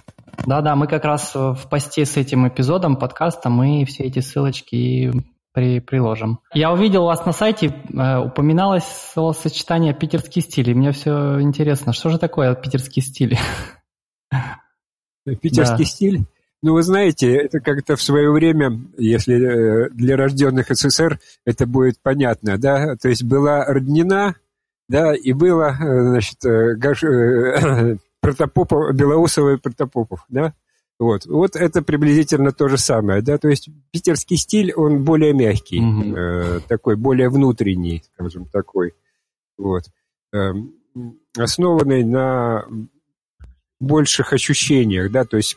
да-да, 0.45 0.75
мы 0.75 0.87
как 0.87 1.05
раз 1.05 1.35
в 1.35 1.67
посте 1.69 2.05
с 2.05 2.17
этим 2.17 2.47
эпизодом 2.47 2.95
подкаста 2.95 3.49
мы 3.49 3.85
все 3.85 4.05
эти 4.05 4.19
ссылочки 4.19 5.11
при, 5.53 5.79
приложим. 5.79 6.39
Я 6.53 6.71
увидел 6.71 7.03
у 7.03 7.07
вас 7.07 7.25
на 7.25 7.31
сайте, 7.31 7.67
э, 7.67 8.17
упоминалось 8.17 8.85
словосочетание 9.13 9.93
«питерский 9.93 10.41
стиль», 10.41 10.69
и 10.69 10.73
мне 10.73 10.91
все 10.91 11.41
интересно, 11.41 11.93
что 11.93 12.09
же 12.09 12.17
такое 12.17 12.55
питерский 12.55 13.01
стиль? 13.01 13.37
Питерский 15.25 15.83
да. 15.83 15.89
стиль? 15.89 16.25
Ну, 16.63 16.73
вы 16.73 16.83
знаете, 16.83 17.35
это 17.35 17.59
как-то 17.59 17.95
в 17.95 18.03
свое 18.03 18.31
время, 18.31 18.79
если 18.97 19.35
э, 19.35 19.89
для 19.89 20.15
рожденных 20.15 20.67
СССР 20.69 21.19
это 21.43 21.65
будет 21.65 21.99
понятно, 22.01 22.59
да, 22.59 22.95
то 22.97 23.09
есть 23.09 23.23
была 23.23 23.65
роднина, 23.65 24.35
да, 24.87 25.15
и 25.15 25.33
было, 25.33 25.75
э, 25.79 26.01
значит, 26.01 26.45
э, 26.45 26.75
Гаш... 26.75 27.03
Протопопов, 28.21 28.95
Белоусова 28.95 29.55
и 29.55 29.57
Протопопов, 29.57 30.23
да, 30.29 30.53
вот. 30.99 31.25
вот 31.25 31.55
это 31.55 31.81
приблизительно 31.81 32.51
то 32.51 32.67
же 32.67 32.77
самое, 32.77 33.23
да, 33.23 33.39
то 33.39 33.49
есть 33.49 33.69
питерский 33.89 34.37
стиль, 34.37 34.71
он 34.75 35.03
более 35.03 35.33
мягкий, 35.33 35.79
mm-hmm. 35.79 36.15
э, 36.15 36.59
такой, 36.67 36.97
более 36.97 37.29
внутренний, 37.29 38.03
скажем, 38.13 38.45
такой, 38.45 38.93
вот, 39.57 39.85
э, 40.31 40.51
основанный 41.35 42.03
на 42.03 42.65
больших 43.79 44.31
ощущениях, 44.31 45.11
да, 45.11 45.25
то 45.25 45.37
есть 45.37 45.55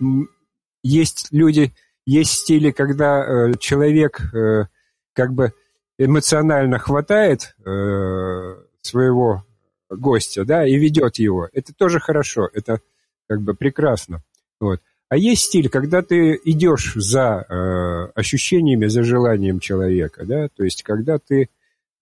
есть 0.84 1.28
люди, 1.32 1.72
есть 2.06 2.32
стили, 2.32 2.70
когда 2.70 3.24
э, 3.24 3.54
человек 3.58 4.20
э, 4.32 4.66
как 5.14 5.32
бы 5.32 5.52
эмоционально 5.98 6.78
хватает 6.78 7.56
э, 7.64 8.56
своего 8.82 9.44
гостя, 9.88 10.44
да, 10.44 10.66
и 10.66 10.76
ведет 10.76 11.16
его. 11.16 11.48
Это 11.52 11.72
тоже 11.74 11.98
хорошо, 11.98 12.48
это 12.52 12.80
как 13.26 13.40
бы 13.42 13.54
прекрасно, 13.54 14.22
вот. 14.60 14.80
А 15.08 15.16
есть 15.16 15.44
стиль, 15.44 15.68
когда 15.68 16.02
ты 16.02 16.40
идешь 16.44 16.94
за 16.94 17.44
э, 17.48 18.10
ощущениями, 18.14 18.86
за 18.86 19.02
желанием 19.04 19.60
человека, 19.60 20.24
да, 20.24 20.48
то 20.48 20.64
есть 20.64 20.82
когда 20.82 21.18
ты 21.18 21.48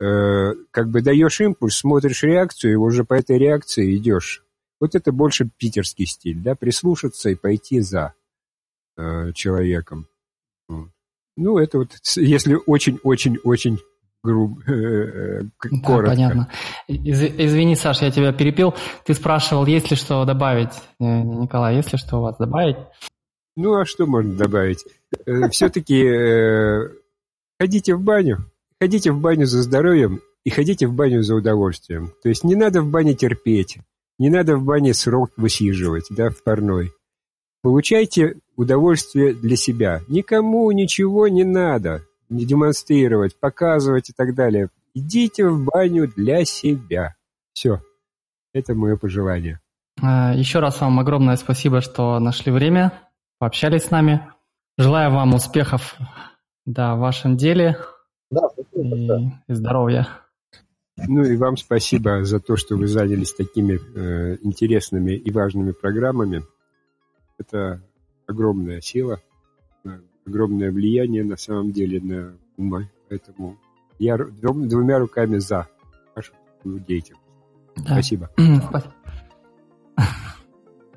э, 0.01 0.55
как 0.70 0.89
бы 0.89 1.03
даешь 1.03 1.41
импульс, 1.41 1.76
смотришь 1.76 2.22
реакцию, 2.22 2.72
и 2.72 2.76
уже 2.76 3.05
по 3.05 3.14
этой 3.14 3.39
реакции 3.39 3.97
идешь. 3.97 4.45
Вот 4.80 4.95
это 4.95 5.12
больше 5.12 5.49
питерский 5.59 6.07
стиль, 6.07 6.39
да, 6.39 6.55
прислушаться 6.55 7.30
и 7.30 7.35
пойти 7.35 7.80
за 7.80 8.14
э, 8.97 9.32
человеком. 9.32 10.07
Ну, 11.36 11.59
это 11.59 11.78
вот, 11.78 11.93
если 12.16 12.59
очень-очень-очень 12.66 13.78
грубо, 14.22 14.62
э, 14.70 14.72
э, 14.72 15.43
коротко. 15.82 16.03
Да, 16.03 16.11
понятно. 16.11 16.49
Из, 16.88 17.22
извини, 17.22 17.74
Саша, 17.74 18.07
я 18.07 18.11
тебя 18.11 18.32
перепил. 18.32 18.74
Ты 19.05 19.14
спрашивал, 19.14 19.66
есть 19.66 19.90
ли 19.90 19.97
что 19.97 20.24
добавить. 20.24 20.72
Э, 21.01 21.22
Николай, 21.22 21.76
есть 21.76 21.93
ли 21.93 21.99
что 21.99 22.18
у 22.18 22.22
вас 22.22 22.36
добавить? 22.36 22.76
Ну, 23.57 23.74
а 23.74 23.84
что 23.84 24.07
можно 24.07 24.34
добавить? 24.34 24.84
Все-таки 25.51 26.03
ходите 27.61 27.95
в 27.95 28.01
баню, 28.01 28.51
ходите 28.80 29.12
в 29.12 29.20
баню 29.20 29.45
за 29.45 29.62
здоровьем 29.62 30.22
и 30.43 30.49
ходите 30.49 30.86
в 30.86 30.95
баню 30.95 31.22
за 31.22 31.34
удовольствием. 31.34 32.14
То 32.22 32.30
есть 32.30 32.45
не 32.45 32.55
надо 32.55 32.80
в 32.80 32.90
бане 32.90 33.14
терпеть, 33.14 33.78
не 34.18 34.30
надо 34.30 34.57
в 34.57 34.64
бане 34.64 34.95
срок 34.95 35.32
высиживать, 35.36 36.07
да, 36.09 36.30
в 36.30 36.43
парной. 36.43 36.93
Получайте 37.61 38.36
удовольствие 38.57 39.35
для 39.35 39.57
себя. 39.57 40.01
Никому 40.09 40.71
ничего 40.73 41.29
не 41.29 41.45
надо 41.45 42.03
не 42.33 42.47
демонстрировать, 42.47 43.39
показывать 43.39 44.11
и 44.11 44.13
так 44.13 44.35
далее. 44.35 44.69
Идите 44.95 45.47
в 45.47 45.65
баню 45.65 46.09
для 46.09 46.45
себя. 46.45 47.15
Все. 47.53 47.81
Это 48.53 48.75
мое 48.75 48.97
пожелание. 48.97 49.61
А, 50.03 50.35
еще 50.35 50.59
раз 50.59 50.81
вам 50.81 50.99
огромное 50.99 51.37
спасибо, 51.37 51.81
что 51.81 52.19
нашли 52.19 52.51
время, 52.51 52.93
пообщались 53.39 53.85
с 53.85 53.91
нами. 53.91 54.27
Желаю 54.79 55.13
вам 55.13 55.35
успехов 55.35 55.97
да, 56.65 56.97
в 56.97 57.01
вашем 57.01 57.37
деле 57.37 57.77
да, 58.31 58.49
спасибо, 58.49 58.97
и, 58.97 59.53
и 59.53 59.55
здоровья. 59.55 60.09
Ну 60.97 61.25
и 61.25 61.37
вам 61.37 61.57
спасибо 61.57 62.25
за 62.25 62.41
то, 62.41 62.57
что 62.57 62.77
вы 62.77 62.87
занялись 62.87 63.33
такими 63.33 63.79
э, 63.95 64.39
интересными 64.43 65.13
и 65.13 65.31
важными 65.31 65.73
программами. 65.73 66.43
Это 67.39 67.83
огромная 68.27 68.81
сила 68.81 69.20
огромное 70.27 70.70
влияние 70.70 71.25
на 71.25 71.37
самом 71.37 71.73
деле 71.73 72.01
на 72.01 72.35
умы. 72.57 72.89
Поэтому 73.09 73.57
я 73.99 74.16
двумя 74.16 74.99
руками 74.99 75.39
за 75.39 75.68
вашу 76.14 76.33
деятельность. 76.64 77.23
Да. 77.77 77.93
Спасибо. 77.93 78.31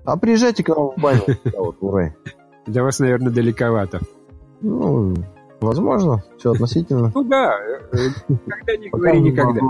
А 0.07 0.17
приезжайте 0.17 0.63
к 0.63 0.67
нам 0.67 0.91
в 0.91 1.01
баню. 1.01 1.23
Для 2.67 2.84
вас, 2.84 2.99
наверное, 2.99 3.34
далековато. 3.34 4.01
Ну, 4.61 5.15
возможно, 5.59 6.23
все 6.38 6.51
относительно. 6.51 7.11
Ну 7.15 7.23
да, 7.23 7.55
э, 7.91 8.09
когда 8.47 8.78
не 8.78 8.89
говори 8.89 9.19
никогда. 9.19 9.61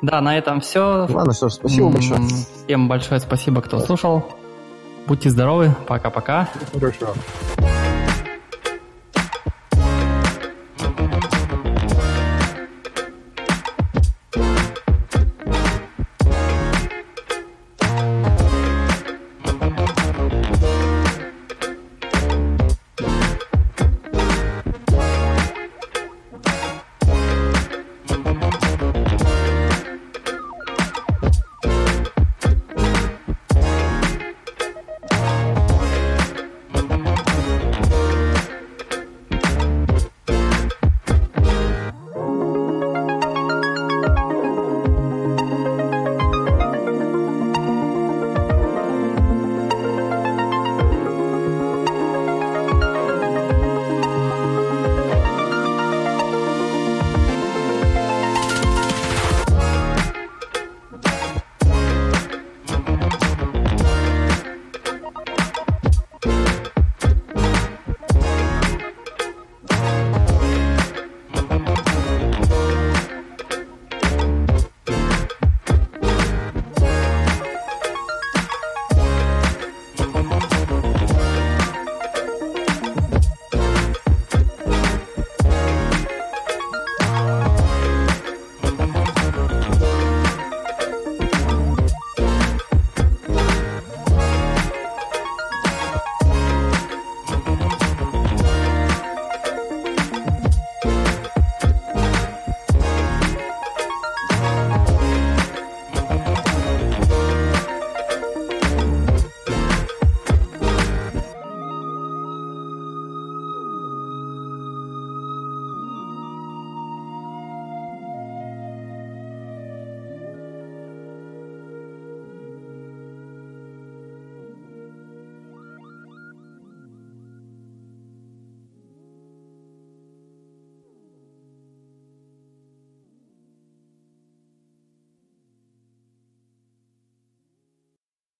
Да, 0.00 0.22
на 0.22 0.38
этом 0.38 0.62
все. 0.62 1.06
Ладно, 1.06 1.34
что 1.34 1.50
ж, 1.50 1.52
спасибо 1.52 1.90
большое. 1.90 2.20
Всем 2.64 2.88
большое 2.88 3.20
спасибо, 3.20 3.60
кто 3.60 3.78
слушал. 3.78 4.24
Будьте 5.06 5.30
здоровы. 5.30 5.74
Пока-пока. 5.86 6.48
Хорошо. 6.72 7.14